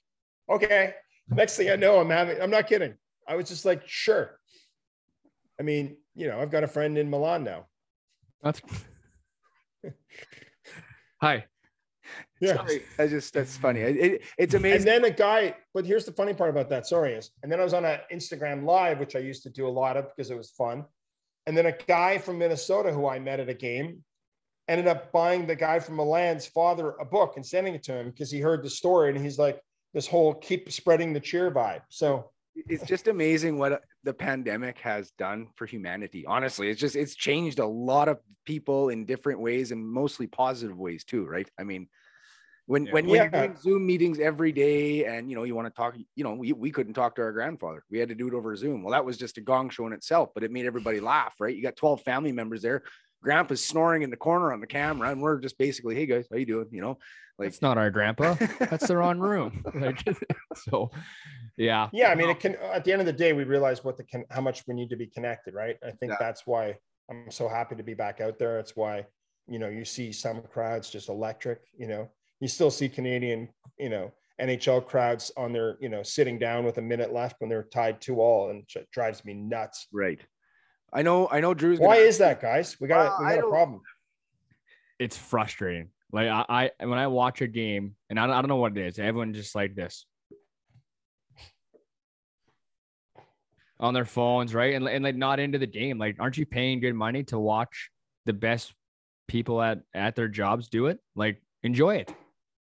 [0.50, 0.94] okay.
[1.28, 2.94] Next thing I know, I'm having, I'm not kidding.
[3.26, 4.38] I was just like, sure.
[5.58, 7.66] I mean, you know, I've got a friend in Milan now.
[8.42, 8.60] That's
[11.20, 11.46] hi.
[12.40, 12.56] Yeah.
[12.56, 12.82] Sorry.
[12.98, 13.80] I just, that's funny.
[13.80, 14.88] It, it's amazing.
[14.88, 16.86] And then a guy, but here's the funny part about that.
[16.86, 17.14] Sorry.
[17.14, 19.70] Is, and then I was on an Instagram live, which I used to do a
[19.70, 20.84] lot of because it was fun.
[21.46, 24.02] And then a guy from Minnesota who I met at a game
[24.68, 28.10] ended up buying the guy from Milan's father a book and sending it to him
[28.10, 29.60] because he heard the story and he's like,
[29.92, 31.82] this whole keep spreading the cheer vibe.
[31.88, 36.24] So it's just amazing what the pandemic has done for humanity.
[36.26, 40.76] Honestly, it's just it's changed a lot of people in different ways and mostly positive
[40.76, 41.48] ways too, right?
[41.58, 41.88] I mean,
[42.66, 42.92] when yeah.
[42.92, 43.22] when, when yeah.
[43.22, 46.34] you're doing Zoom meetings every day and you know you want to talk, you know,
[46.34, 47.84] we, we couldn't talk to our grandfather.
[47.90, 48.82] We had to do it over Zoom.
[48.82, 51.54] Well, that was just a gong show in itself, but it made everybody laugh, right?
[51.54, 52.82] You got 12 family members there.
[53.22, 56.36] Grandpa's snoring in the corner on the camera, and we're just basically, hey guys, how
[56.36, 56.68] you doing?
[56.70, 56.98] You know,
[57.38, 58.34] like it's not our grandpa.
[58.58, 59.64] That's the wrong room.
[60.54, 60.90] so
[61.56, 61.88] yeah.
[61.92, 62.10] Yeah.
[62.10, 64.40] I mean, it can at the end of the day, we realize what the how
[64.40, 65.76] much we need to be connected, right?
[65.82, 66.16] I think yeah.
[66.20, 66.76] that's why
[67.10, 68.58] I'm so happy to be back out there.
[68.58, 69.06] It's why,
[69.48, 72.10] you know, you see some crowds just electric, you know,
[72.44, 76.76] you still see Canadian, you know, NHL crowds on their, you know, sitting down with
[76.76, 79.86] a minute left when they're tied two all, and it drives me nuts.
[79.90, 80.20] Right.
[80.92, 81.26] I know.
[81.30, 81.54] I know.
[81.54, 81.80] Drew's.
[81.80, 82.78] Why gonna- is that, guys?
[82.78, 83.80] We got Well, we got a problem.
[84.98, 85.88] It's frustrating.
[86.12, 88.76] Like I, I when I watch a game, and I don't, I don't know what
[88.76, 88.98] it is.
[88.98, 90.04] Everyone just like this
[93.80, 94.74] on their phones, right?
[94.74, 95.96] And and like not into the game.
[95.96, 97.90] Like, aren't you paying good money to watch
[98.26, 98.74] the best
[99.28, 100.98] people at at their jobs do it?
[101.16, 102.14] Like, enjoy it.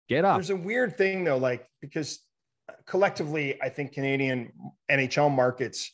[0.10, 0.38] Get up.
[0.38, 2.20] There's a weird thing though, like because
[2.86, 4.52] collectively, I think Canadian
[4.92, 5.92] NHL markets,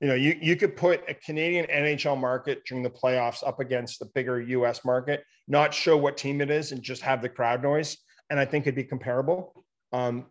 [0.00, 4.00] you know, you you could put a Canadian NHL market during the playoffs up against
[4.00, 7.62] the bigger US market, not show what team it is, and just have the crowd
[7.62, 7.96] noise,
[8.30, 10.26] and I think it'd be comparable, um,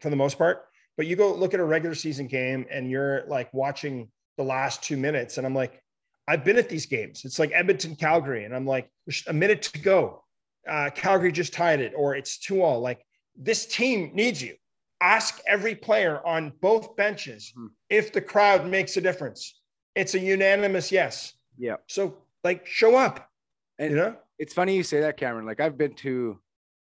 [0.00, 0.64] for the most part.
[0.96, 4.82] But you go look at a regular season game, and you're like watching the last
[4.82, 5.80] two minutes, and I'm like,
[6.26, 7.24] I've been at these games.
[7.24, 8.88] It's like Edmonton, Calgary, and I'm like,
[9.26, 10.24] a minute to go.
[10.68, 12.80] Uh, Calgary just tied it, or it's two all.
[12.80, 13.04] Like
[13.36, 14.54] this team needs you.
[15.00, 17.68] Ask every player on both benches Hmm.
[17.88, 19.60] if the crowd makes a difference.
[19.94, 21.32] It's a unanimous yes.
[21.58, 21.76] Yeah.
[21.88, 23.28] So like, show up.
[23.78, 25.46] And you know, it's funny you say that, Cameron.
[25.46, 26.38] Like I've been to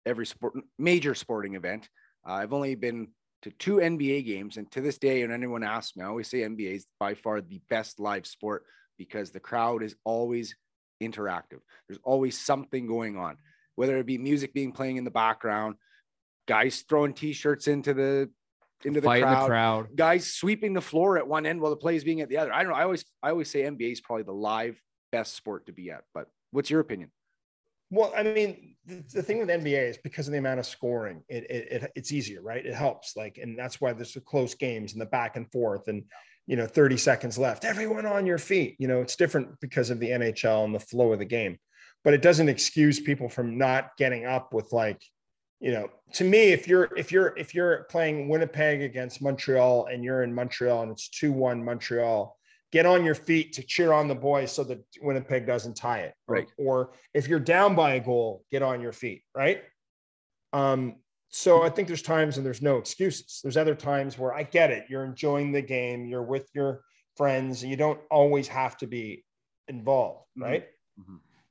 [0.07, 1.89] every sport, major sporting event.
[2.27, 3.09] Uh, I've only been
[3.43, 6.39] to two NBA games, and to this day, when anyone asks me, I always say
[6.41, 8.64] NBA is by far the best live sport
[8.97, 10.57] because the crowd is always
[11.03, 11.61] interactive.
[11.87, 13.37] There's always something going on,
[13.77, 15.77] whether it be music being playing in the background,
[16.47, 18.31] guys throwing T-shirts into the
[18.85, 19.89] into the crowd, the crowd.
[19.97, 22.53] guys sweeping the floor at one end while the play is being at the other.
[22.53, 22.79] I don't know.
[22.79, 24.81] I always I always say NBA is probably the live
[25.12, 26.03] best sport to be at.
[26.12, 27.11] But what's your opinion?
[27.91, 31.22] Well, I mean, the, the thing with NBA is because of the amount of scoring,
[31.29, 32.64] it, it, it it's easier, right?
[32.64, 35.87] It helps, like, and that's why there's the close games and the back and forth,
[35.87, 36.03] and
[36.47, 37.64] you know, 30 seconds left.
[37.64, 38.77] Everyone on your feet.
[38.79, 41.59] You know, it's different because of the NHL and the flow of the game,
[42.07, 45.03] but it doesn't excuse people from not getting up with like,
[45.59, 50.05] you know, to me, if you're if you're if you're playing Winnipeg against Montreal and
[50.05, 52.39] you're in Montreal and it's two one Montreal,
[52.71, 56.15] get on your feet to cheer on the boys so that Winnipeg doesn't tie it.
[56.29, 56.49] Or- Right.
[56.59, 59.23] Or, if you're down by a goal, get on your feet.
[59.35, 59.65] Right.
[60.53, 60.97] Um,
[61.31, 63.41] so I think there's times and there's no excuses.
[63.43, 64.85] There's other times where I get it.
[64.89, 66.07] You're enjoying the game.
[66.07, 66.83] You're with your
[67.17, 67.63] friends.
[67.63, 69.25] And you don't always have to be
[69.67, 70.27] involved.
[70.39, 70.43] Mhm.
[70.45, 70.67] Right.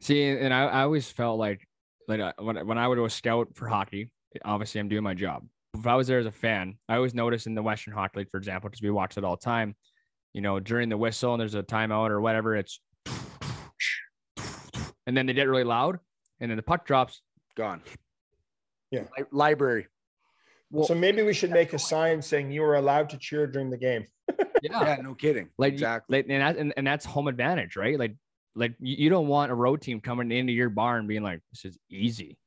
[0.02, 1.68] See, and I, I always felt like,
[2.08, 4.12] like uh, when, when I would go scout for hockey,
[4.44, 5.46] obviously I'm doing my job.
[5.78, 8.30] If I was there as a fan, I always noticed in the Western Hockey League,
[8.32, 9.76] for example, because we watch it all the time,
[10.34, 12.80] you know, during the whistle and there's a timeout or whatever, it's,
[15.08, 16.00] and then they get really loud,
[16.40, 17.22] and then the puck drops.
[17.56, 17.82] Gone.
[18.92, 19.04] Yeah.
[19.18, 19.88] Li- library.
[20.72, 23.70] Well, so maybe we should make a sign saying you are allowed to cheer during
[23.70, 24.06] the game.
[24.62, 25.50] Yeah, yeah, no kidding.
[25.58, 26.18] like exactly.
[26.18, 28.00] like, and, that, and and that's home advantage, right?
[28.00, 28.16] Like,
[28.56, 31.66] like you, you don't want a road team coming into your barn being like, "This
[31.66, 32.38] is easy,"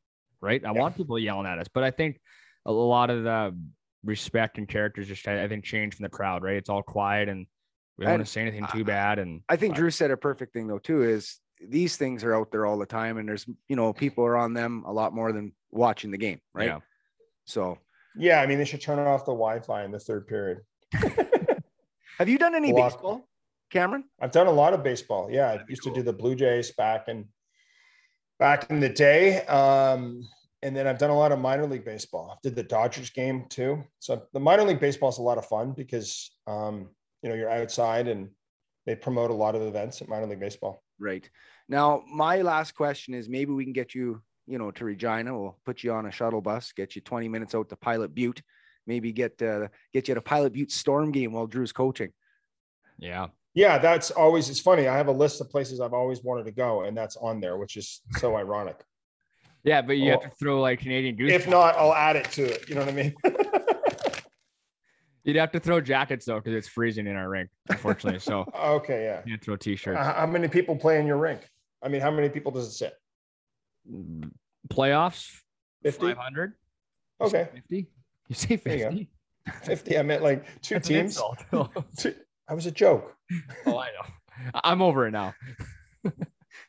[0.41, 0.65] right?
[0.65, 0.81] I Yeah.
[0.81, 2.21] want people yelling at us, but I think
[2.67, 3.57] a lot of the
[4.05, 6.57] respect and characters just I, I think change from the crowd, right?
[6.57, 7.47] It's all quiet and
[7.97, 9.19] we don't want to say anything too I- bad.
[9.19, 11.03] And I think But- Drew said a perfect thing though too.
[11.03, 14.37] Is these things are out there all the time, and there's you know people are
[14.37, 16.67] on them a lot more than watching the game, right?
[16.69, 16.79] Yeah.
[17.45, 17.79] So,
[18.17, 18.41] Yeah.
[18.41, 20.59] I mean, they should turn off the Wi Fi in the third period.
[22.19, 22.93] have you done any Block.
[22.93, 23.28] baseball,
[23.71, 24.05] Cameron?
[24.21, 25.31] I've done a lot of baseball.
[25.31, 25.95] Yeah, I That'd be used cool.
[25.95, 27.27] to do the Blue Jays back in
[28.39, 29.45] back in the day.
[29.47, 30.29] Um,
[30.62, 32.31] and then I've done a lot of minor league baseball.
[32.33, 33.85] I did the Dodgers game too.
[34.01, 36.89] So the minor league baseball is a lot of fun because um,
[37.23, 38.31] you know you're outside and
[38.87, 40.83] they promote a lot of events at minor league baseball.
[40.99, 41.29] Right.
[41.69, 45.39] Now, my last question is maybe we can get you, you know, to Regina.
[45.39, 48.43] We'll put you on a shuttle bus, get you 20 minutes out to Pilot Butte,
[48.87, 52.12] maybe get uh, get you at a Pilot Butte Storm game while Drew's coaching.
[52.99, 53.29] yeah,
[53.59, 54.87] Yeah, that's always it's funny.
[54.87, 57.57] I have a list of places I've always wanted to go, and that's on there,
[57.57, 58.77] which is so ironic.
[59.65, 61.33] yeah, but you have to throw like Canadian goose.
[61.33, 62.69] If not, I'll add it to it.
[62.69, 63.15] You know what I mean?
[65.25, 68.21] you'd have to throw jackets though because it's freezing in our rink, unfortunately.
[68.21, 69.23] so okay, yeah.
[69.25, 69.99] you can't throw t-shirts.
[69.99, 71.41] Uh, how many people play in your rink?
[71.83, 72.95] I mean, how many people does it sit?
[74.73, 75.33] Playoffs,
[75.83, 76.07] 50?
[76.07, 76.53] five hundred.
[77.21, 77.49] Okay.
[77.53, 77.89] fifty.
[78.29, 78.91] You say There you go.
[78.91, 79.65] fifty?
[79.65, 79.99] 50.
[79.99, 81.21] I meant like two That's teams.
[81.99, 82.15] Two-
[82.49, 83.14] I was a joke.
[83.66, 84.51] Oh, I know.
[84.64, 85.34] I'm over it now.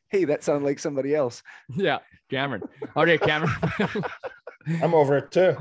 [0.10, 1.44] Hey, that sounded like somebody else.
[1.76, 2.00] Yeah,
[2.32, 2.64] Cameron.
[2.98, 3.54] Okay, Cameron.
[4.82, 5.56] I'm over it too.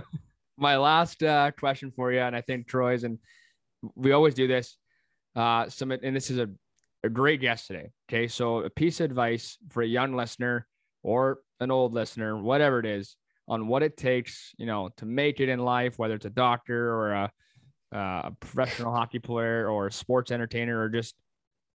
[0.56, 3.18] My last uh, question for you, and I think Troy's, and
[3.94, 4.78] we always do this.
[5.36, 6.48] Uh, some, and this is a,
[7.04, 7.90] a great guest today.
[8.08, 10.66] Okay, so a piece of advice for a young listener
[11.02, 13.16] or an old listener, whatever it is,
[13.48, 16.94] on what it takes, you know, to make it in life, whether it's a doctor
[16.94, 17.32] or a,
[17.94, 21.14] uh, a professional hockey player or a sports entertainer or just,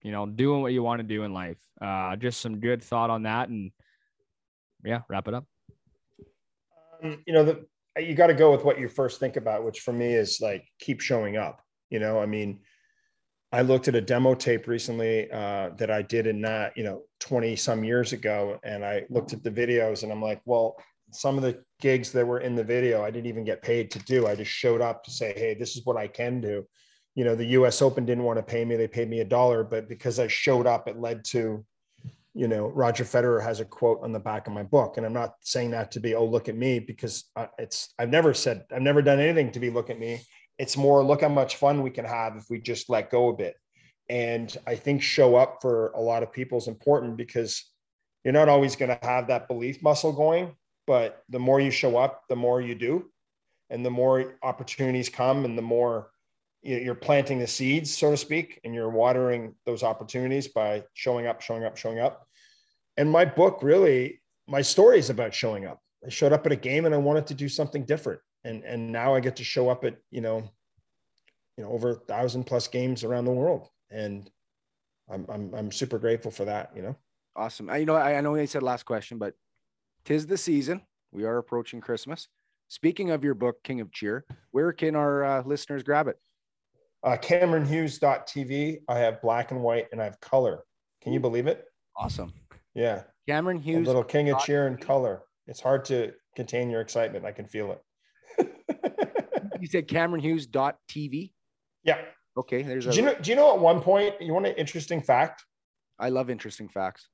[0.03, 1.59] you know, doing what you want to do in life.
[1.81, 3.71] Uh, just some good thought on that, and
[4.85, 5.45] yeah, wrap it up.
[7.03, 7.67] Um, you know, the
[7.99, 10.65] you got to go with what you first think about, which for me is like
[10.79, 11.61] keep showing up.
[11.91, 12.61] You know, I mean,
[13.53, 17.03] I looked at a demo tape recently uh, that I did in that, you know,
[17.21, 18.59] 20 some years ago.
[18.65, 20.77] And I looked at the videos and I'm like, well,
[21.15, 23.99] some of the gigs that were in the video, I didn't even get paid to
[24.01, 24.27] do.
[24.27, 26.67] I just showed up to say, hey, this is what I can do.
[27.15, 28.77] You know, the US Open didn't want to pay me.
[28.77, 31.65] They paid me a dollar, but because I showed up, it led to,
[32.35, 34.97] you know, Roger Federer has a quote on the back of my book.
[34.97, 38.09] And I'm not saying that to be, oh, look at me, because uh, it's, I've
[38.09, 40.21] never said, I've never done anything to be, look at me.
[40.59, 43.37] It's more, look how much fun we can have if we just let go a
[43.37, 43.57] bit.
[44.09, 47.71] And I think show up for a lot of people is important because
[48.25, 50.55] you're not always going to have that belief muscle going
[50.87, 53.11] but the more you show up, the more you do,
[53.70, 56.11] and the more opportunities come, and the more
[56.62, 61.41] you're planting the seeds, so to speak, and you're watering those opportunities by showing up,
[61.41, 62.26] showing up, showing up.
[62.97, 65.80] And my book really, my story is about showing up.
[66.05, 68.20] I showed up at a game and I wanted to do something different.
[68.45, 70.49] And and now I get to show up at, you know,
[71.57, 73.68] you know, over a thousand plus games around the world.
[73.91, 74.30] And
[75.11, 76.97] I'm I'm I'm super grateful for that, you know.
[77.35, 77.70] Awesome.
[77.70, 79.35] I, you know, I, I know you said last question, but
[80.05, 80.83] tis the season.
[81.11, 82.29] We are approaching Christmas.
[82.69, 86.17] Speaking of your book, King of Cheer, where can our uh, listeners grab it?
[87.05, 88.79] Uh, CameronHughes.tv.
[88.89, 90.65] I have black and white and I have color.
[91.03, 91.65] Can you believe it?
[91.97, 92.33] Awesome.
[92.75, 93.03] Yeah.
[93.29, 93.87] Cameron Hughes.
[93.87, 95.23] A little King of Cheer in color.
[95.47, 97.25] It's hard to contain your excitement.
[97.25, 97.73] I can feel
[98.39, 98.49] it.
[99.61, 101.33] you said CameronHughes.tv?
[101.85, 101.99] Yeah.
[102.37, 102.63] Okay.
[102.63, 102.93] There's a...
[102.93, 105.45] do, you know, do you know at one point, you want an interesting fact?
[105.99, 107.09] I love interesting facts.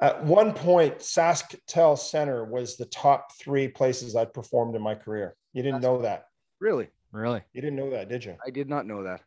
[0.00, 5.36] At one point, SaskTel Center was the top three places I'd performed in my career.
[5.52, 6.24] You didn't know that.
[6.58, 6.88] Really?
[7.12, 7.42] Really?
[7.52, 8.36] You didn't know that, did you?
[8.44, 9.20] I did not know that.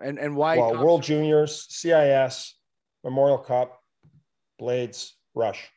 [0.00, 0.58] And and why?
[0.58, 2.54] Well, World Juniors, CIS,
[3.02, 3.80] Memorial Cup,
[4.58, 5.68] Blades, Rush.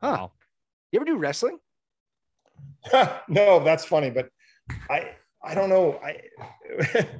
[0.00, 0.16] Huh.
[0.18, 0.32] Wow.
[0.92, 1.58] You ever do wrestling?
[3.28, 4.28] no, that's funny, but
[4.90, 5.12] I
[5.42, 5.98] I don't know.
[6.04, 6.20] I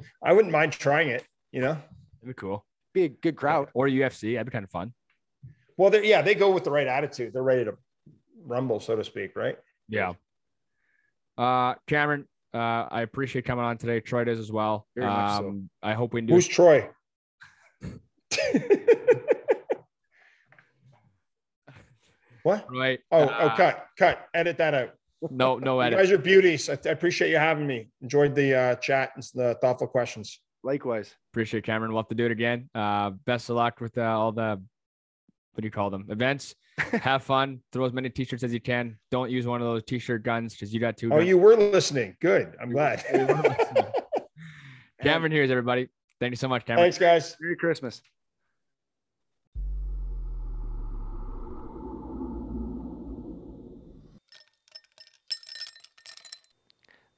[0.22, 1.76] I wouldn't mind trying it, you know.
[2.20, 2.64] It'd be cool.
[2.92, 3.68] Be a good crowd.
[3.74, 4.34] Or UFC.
[4.34, 4.92] That'd be kind of fun.
[5.78, 7.32] Well, yeah, they go with the right attitude.
[7.32, 7.74] They're ready to
[8.44, 9.56] rumble, so to speak, right?
[9.88, 10.14] Yeah.
[11.38, 14.00] Uh, Cameron, uh, I appreciate coming on today.
[14.00, 14.88] Troy does as well.
[14.96, 15.48] Very much so.
[15.48, 16.34] Um, I hope we do.
[16.34, 16.90] Who's Troy?
[22.42, 22.66] what?
[22.68, 22.98] Right.
[23.12, 24.26] Oh, oh uh, oh, cut, cut.
[24.34, 24.90] Edit that out.
[25.30, 25.96] No, no edit.
[25.96, 26.68] You guys are beauties.
[26.68, 27.88] I, I appreciate you having me.
[28.02, 30.40] Enjoyed the uh, chat and the thoughtful questions.
[30.64, 31.14] Likewise.
[31.32, 31.92] Appreciate it, Cameron.
[31.92, 32.68] We'll have to do it again.
[32.74, 34.60] Uh, best of luck with uh, all the
[35.58, 36.06] what do you call them?
[36.08, 36.54] Events.
[37.02, 37.60] Have fun.
[37.72, 38.96] Throw as many t-shirts as you can.
[39.10, 41.08] Don't use one of those t-shirt guns because you got two.
[41.08, 41.28] Oh, guns.
[41.28, 42.16] you were listening.
[42.20, 42.54] Good.
[42.62, 43.04] I'm glad.
[45.02, 45.88] Cameron Hughes everybody.
[46.20, 46.84] Thank you so much, Cameron.
[46.84, 47.36] Thanks, guys.
[47.40, 48.00] Merry Christmas.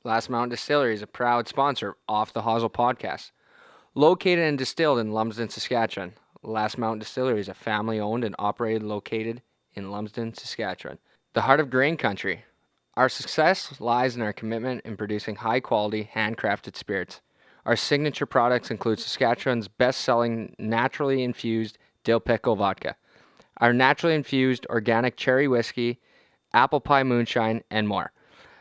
[0.03, 3.33] Last Mountain Distillery is a proud sponsor of Off the Hosel podcast.
[3.95, 8.83] Located and distilled in Lumsden, Saskatchewan, Last Mountain Distillery is a family owned and operated
[8.83, 9.43] located
[9.75, 10.99] in Lumsden, Saskatchewan,
[11.35, 12.45] the heart of grain country.
[12.95, 17.21] Our success lies in our commitment in producing high quality, handcrafted spirits.
[17.67, 22.97] Our signature products include Saskatchewan's best selling naturally infused dill pickle vodka,
[23.59, 26.01] our naturally infused organic cherry whiskey,
[26.55, 28.13] apple pie moonshine, and more.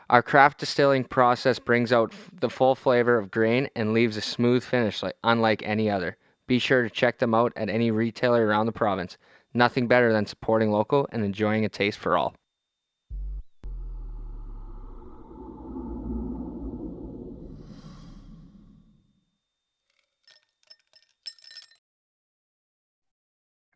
[0.10, 4.64] Our craft distilling process brings out the full flavor of grain and leaves a smooth
[4.66, 6.18] finish like, unlike any other.
[6.50, 9.20] Be sure to check them out at any retailer around the province.
[9.54, 12.34] Nothing better than supporting local and enjoying a taste for all.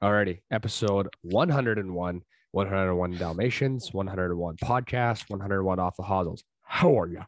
[0.02, 6.44] Alrighty, episode 101, 101 Dalmatians, 101 podcast, 101 off the hosels.
[6.64, 7.22] How are you?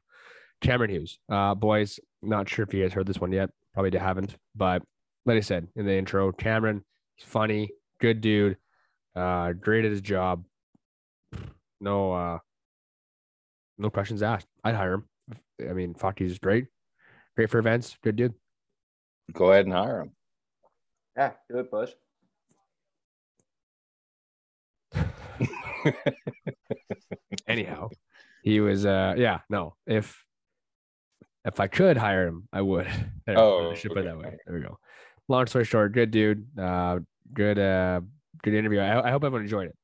[0.61, 1.19] Cameron Hughes.
[1.29, 3.51] Uh, boys, not sure if you guys heard this one yet.
[3.75, 4.81] Probably haven't, but
[5.25, 6.83] like I said in the intro, Cameron,
[7.15, 8.57] he's funny, good dude,
[9.15, 10.43] uh, great at his job.
[11.81, 12.39] No, uh,
[13.77, 14.47] no questions asked.
[14.63, 15.05] I'd hire him.
[15.59, 16.67] I mean, fuck, he's great,
[17.35, 18.33] great for events, good dude.
[19.33, 20.11] Go ahead and hire him.
[21.17, 21.91] Yeah, do it, Bush.
[27.47, 27.89] Anyhow,
[28.43, 29.75] he was uh yeah, no.
[29.87, 30.23] If
[31.45, 32.87] if I could hire him, I would.
[33.25, 34.01] There, oh, I should okay.
[34.01, 34.37] put it that way.
[34.45, 34.77] There we go
[35.27, 36.47] long story short, good dude.
[36.57, 36.99] Uh,
[37.33, 38.01] good, uh,
[38.43, 38.79] good interview.
[38.79, 39.75] I, I hope everyone enjoyed it.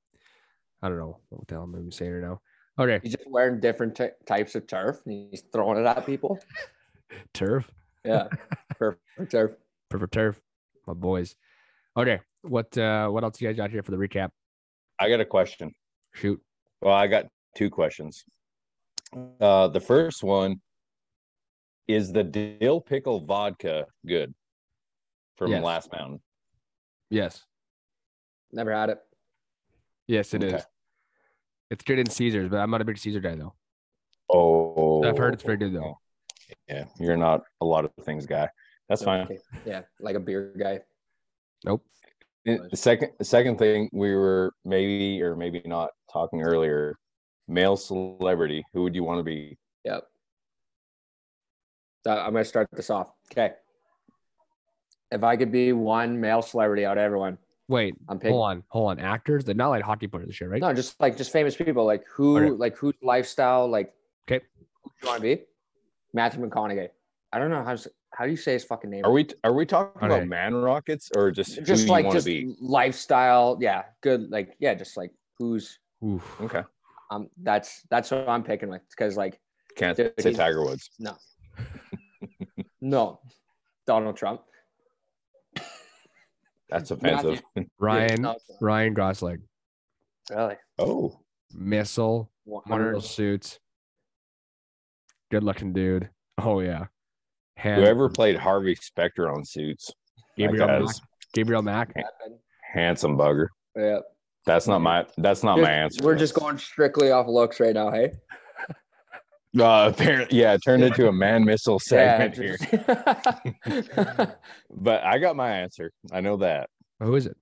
[0.81, 2.41] I don't know what the hell I'm saying right now.
[2.79, 2.99] Okay.
[3.03, 6.39] He's just wearing different t- types of turf and he's throwing it at people.
[7.33, 7.69] turf?
[8.03, 8.27] Yeah.
[8.77, 9.51] Perfect turf.
[9.89, 10.41] Perfect turf.
[10.87, 11.35] My boys.
[11.95, 12.19] Okay.
[12.41, 14.29] What uh what else you guys got here for the recap?
[14.99, 15.73] I got a question.
[16.15, 16.41] Shoot.
[16.81, 17.25] Well, I got
[17.55, 18.23] two questions.
[19.39, 20.61] Uh, the first one
[21.87, 24.33] is the dill pickle vodka good
[25.41, 25.63] from Yes.
[25.63, 26.21] Last Mountain.
[27.09, 27.43] Yes.
[28.51, 28.99] Never had it.
[30.05, 30.53] Yes, it is.
[30.53, 30.63] Okay.
[31.71, 33.55] It's good in Caesars, but I'm not a big Caesar guy though.
[34.31, 35.97] Oh, I've heard it's very good though.
[36.69, 38.49] Yeah, you're not a lot of things guy.
[38.87, 39.21] That's fine.
[39.21, 39.39] Okay.
[39.65, 40.81] Yeah, like a beer guy.
[41.65, 41.83] Nope.
[42.45, 46.99] The second, the second thing we were maybe or maybe not talking earlier,
[47.47, 48.63] male celebrity.
[48.73, 49.57] Who would you want to be?
[49.85, 50.03] Yep.
[52.05, 53.11] I'm gonna start this off.
[53.31, 53.53] Okay.
[55.11, 57.37] If I could be one male celebrity out of everyone,
[57.67, 58.33] Wait, I'm picking.
[58.33, 58.99] hold on, hold on.
[58.99, 60.61] Actors, they're not like hockey players and shit, right?
[60.61, 61.85] No, just like just famous people.
[61.85, 62.49] Like who, Okay.
[62.51, 63.93] like whose lifestyle, like
[64.29, 64.43] Okay.
[64.83, 65.43] who do you want to be?
[66.13, 66.89] Matthew McConaughey.
[67.33, 67.75] I don't know how
[68.13, 69.05] how do you say his fucking name?
[69.05, 70.05] Are we are we talking Okay.
[70.13, 72.55] about man rockets or just just who like you just be?
[72.59, 73.57] lifestyle?
[73.61, 74.29] Yeah, good.
[74.31, 76.41] Like yeah, just like who's Oof.
[76.41, 76.63] Okay,
[77.09, 77.29] um.
[77.41, 79.39] That's that's what I'm picking with because like
[79.77, 80.89] can't Dude, say Tiger Woods.
[80.99, 81.15] no,
[82.81, 83.21] no,
[83.87, 84.41] Donald Trump.
[86.71, 87.41] That's offensive.
[87.79, 89.43] Ryan, Ryan Gosling,
[90.29, 90.55] really.
[90.79, 91.19] oh,
[91.53, 93.59] missile, one of suits.
[95.29, 96.09] Good looking dude.
[96.37, 96.85] Oh yeah.
[97.57, 99.91] Hand, whoever played Harvey Specter on Suits,
[100.37, 100.85] Gabriel Macht.
[100.87, 101.01] guy's
[101.33, 101.93] Gabriel Macht.
[102.73, 103.47] handsome bugger.
[103.75, 103.99] Yeah.
[104.45, 105.05] That's not my.
[105.17, 106.03] That's not Just- my answer.
[106.03, 108.11] We're just going strictly off looks right now, hey?
[109.59, 112.57] Uh, apparently, yeah, it turned into a man missile segment here.
[112.69, 114.37] here.
[114.73, 115.91] But I got my answer.
[116.11, 116.69] I know that.
[117.01, 117.35] Who is it?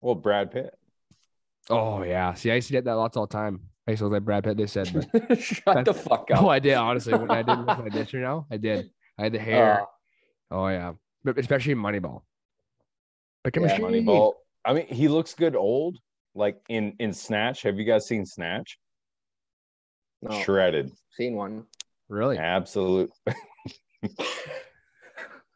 [0.00, 0.72] Well, Brad Pitt.
[1.70, 2.34] Oh yeah.
[2.34, 3.60] See, I used to get that lots all the time.
[3.88, 4.56] I used to look like Brad Pitt.
[4.56, 4.86] They said,
[5.38, 6.48] Shut the fuck up." oh.
[6.48, 7.14] I did honestly.
[7.14, 8.90] When I did look like this right now, I did.
[9.18, 9.80] I had the hair.
[9.82, 9.84] Uh,
[10.52, 10.92] oh yeah,
[11.24, 12.22] but especially in Moneyball.
[13.44, 13.84] Like a Yeah, machine.
[14.06, 14.34] Moneyball.
[14.64, 15.98] I mean, he looks good old.
[16.34, 17.62] Like in in Snatch.
[17.62, 18.78] Have you guys seen Snatch?
[20.24, 20.90] No, Shredded.
[21.12, 21.64] seen one.
[22.08, 22.38] Really?
[22.38, 23.10] Absolute.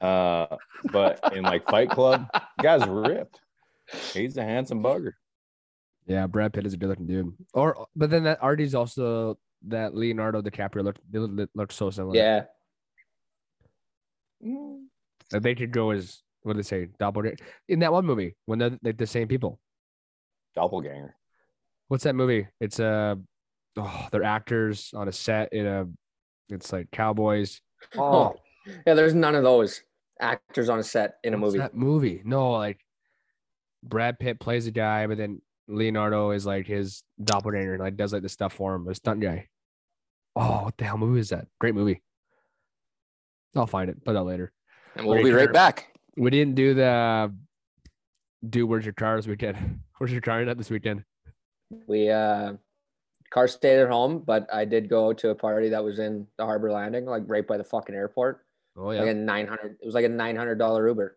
[0.01, 0.47] uh,
[0.93, 2.27] but in like Fight Club,
[2.63, 3.41] guy's ripped.
[4.13, 5.13] He's a handsome bugger.
[6.07, 7.35] Yeah, Brad Pitt is a good looking dude.
[7.53, 12.17] Or but then that Artie's also that Leonardo DiCaprio looked they look, looked so similar.
[12.17, 12.45] Yeah.
[14.41, 16.89] Like, they could go as what did they say?
[16.99, 17.37] Doppelganger
[17.69, 19.59] in that one movie when they're like the same people.
[20.55, 21.15] Doppelganger.
[21.89, 22.47] What's that movie?
[22.61, 23.17] It's uh
[23.79, 25.87] oh, they're actors on a set in a
[26.51, 27.61] it's like cowboys.
[27.97, 28.35] Oh.
[28.87, 29.83] Yeah, there's none of those
[30.21, 31.59] actors on a set in a What's movie.
[31.59, 32.23] That movie.
[32.25, 32.81] No, like
[33.83, 38.13] Brad Pitt plays a guy, but then Leonardo is like his doppelganger and like does
[38.13, 39.49] like the stuff for him, a stunt guy.
[40.37, 41.47] Oh, what the hell movie is that?
[41.61, 42.03] Great movie.
[43.57, 44.53] I'll find it, put that later.
[44.97, 45.53] And we'll Great be right term.
[45.53, 45.89] back.
[46.17, 47.35] We didn't do the
[48.49, 49.81] do where's your car this weekend.
[49.99, 51.03] Where's your car at this weekend?
[51.89, 52.53] We uh
[53.31, 56.45] car stayed at home, but I did go to a party that was in the
[56.45, 58.45] harbor landing, like right by the fucking airport.
[58.77, 61.17] Oh yeah, Like a nine hundred it was like a nine hundred dollar Uber.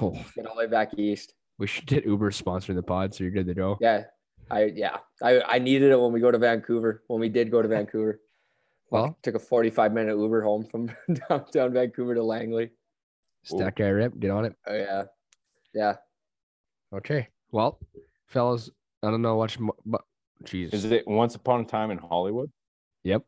[0.00, 1.34] Oh, Get all the way back east.
[1.58, 3.78] we should get Uber sponsoring the pod so you're good to go.
[3.80, 4.04] Yeah.
[4.50, 4.98] I yeah.
[5.22, 7.02] I, I needed it when we go to Vancouver.
[7.06, 8.20] When we did go to Vancouver.
[8.90, 10.90] Well, Took a 45 minute Uber home from
[11.28, 12.70] downtown Vancouver to Langley.
[13.42, 14.56] stack guy rip, get on it.
[14.66, 15.02] Oh yeah.
[15.74, 15.96] Yeah.
[16.94, 17.28] Okay.
[17.52, 17.78] Well,
[18.28, 18.70] fellas,
[19.02, 20.00] I don't know mo- but
[20.44, 20.72] jeez.
[20.72, 22.50] Is it Once Upon a Time in Hollywood?
[23.04, 23.22] Yep,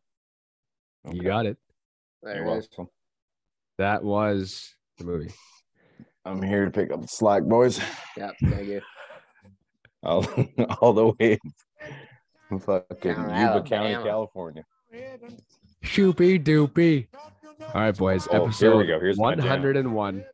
[1.12, 1.57] you got it.
[2.23, 2.69] There You're it is.
[2.77, 2.93] welcome.
[3.78, 5.32] That was the movie.
[6.24, 7.81] I'm here to pick up the slack, boys.
[8.16, 8.81] Yep, thank you.
[10.03, 10.27] All,
[10.81, 11.39] all the way
[12.51, 14.65] in fucking Down Yuba County, California.
[15.85, 17.07] Shoopy doopy.
[17.61, 18.27] All right, boys.
[18.28, 18.99] Oh, here episode we go.
[19.01, 19.47] Here's my jam.
[19.47, 20.24] 101.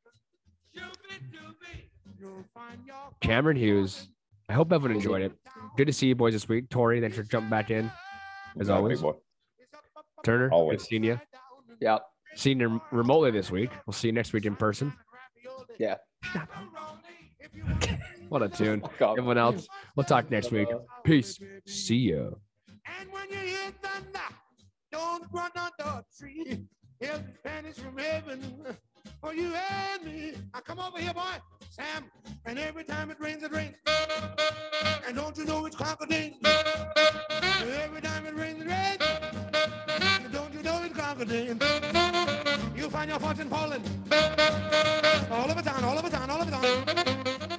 [3.21, 4.09] Cameron Hughes.
[4.49, 5.33] I hope everyone enjoyed it.
[5.77, 6.69] Good to see you boys this week.
[6.69, 7.91] Tori, thanks for jumping back in.
[8.59, 9.03] As Yeah, always.
[10.25, 10.83] Turner, Always.
[10.83, 11.21] good seeing you.
[11.81, 12.03] Yep.
[12.37, 13.71] Seeing you remotely this week.
[13.87, 14.93] We'll see you next week in person.
[15.79, 15.97] Yeah.
[18.29, 18.81] What a tune.
[18.81, 19.11] Fuck up.
[19.13, 20.67] Everyone else, we'll talk next week.
[21.05, 21.39] Peace.
[21.65, 22.31] See ya.
[22.85, 24.19] And when you hear thunder,
[24.91, 26.65] don't run under a tree.
[27.01, 28.41] Help vanish from heaven
[29.21, 30.35] for you and me.
[30.55, 31.23] I come over here, boy,
[31.71, 32.05] Sam.
[32.45, 33.77] And every time it rains, it rains.
[35.07, 36.33] And don't you know it's crocodile?
[36.45, 39.03] Every time it rains, it rains.
[40.25, 41.57] And don't you know it's crocodile?
[42.77, 43.83] You'll find your fortune falling.
[45.31, 47.56] All over town, all over town, all over town.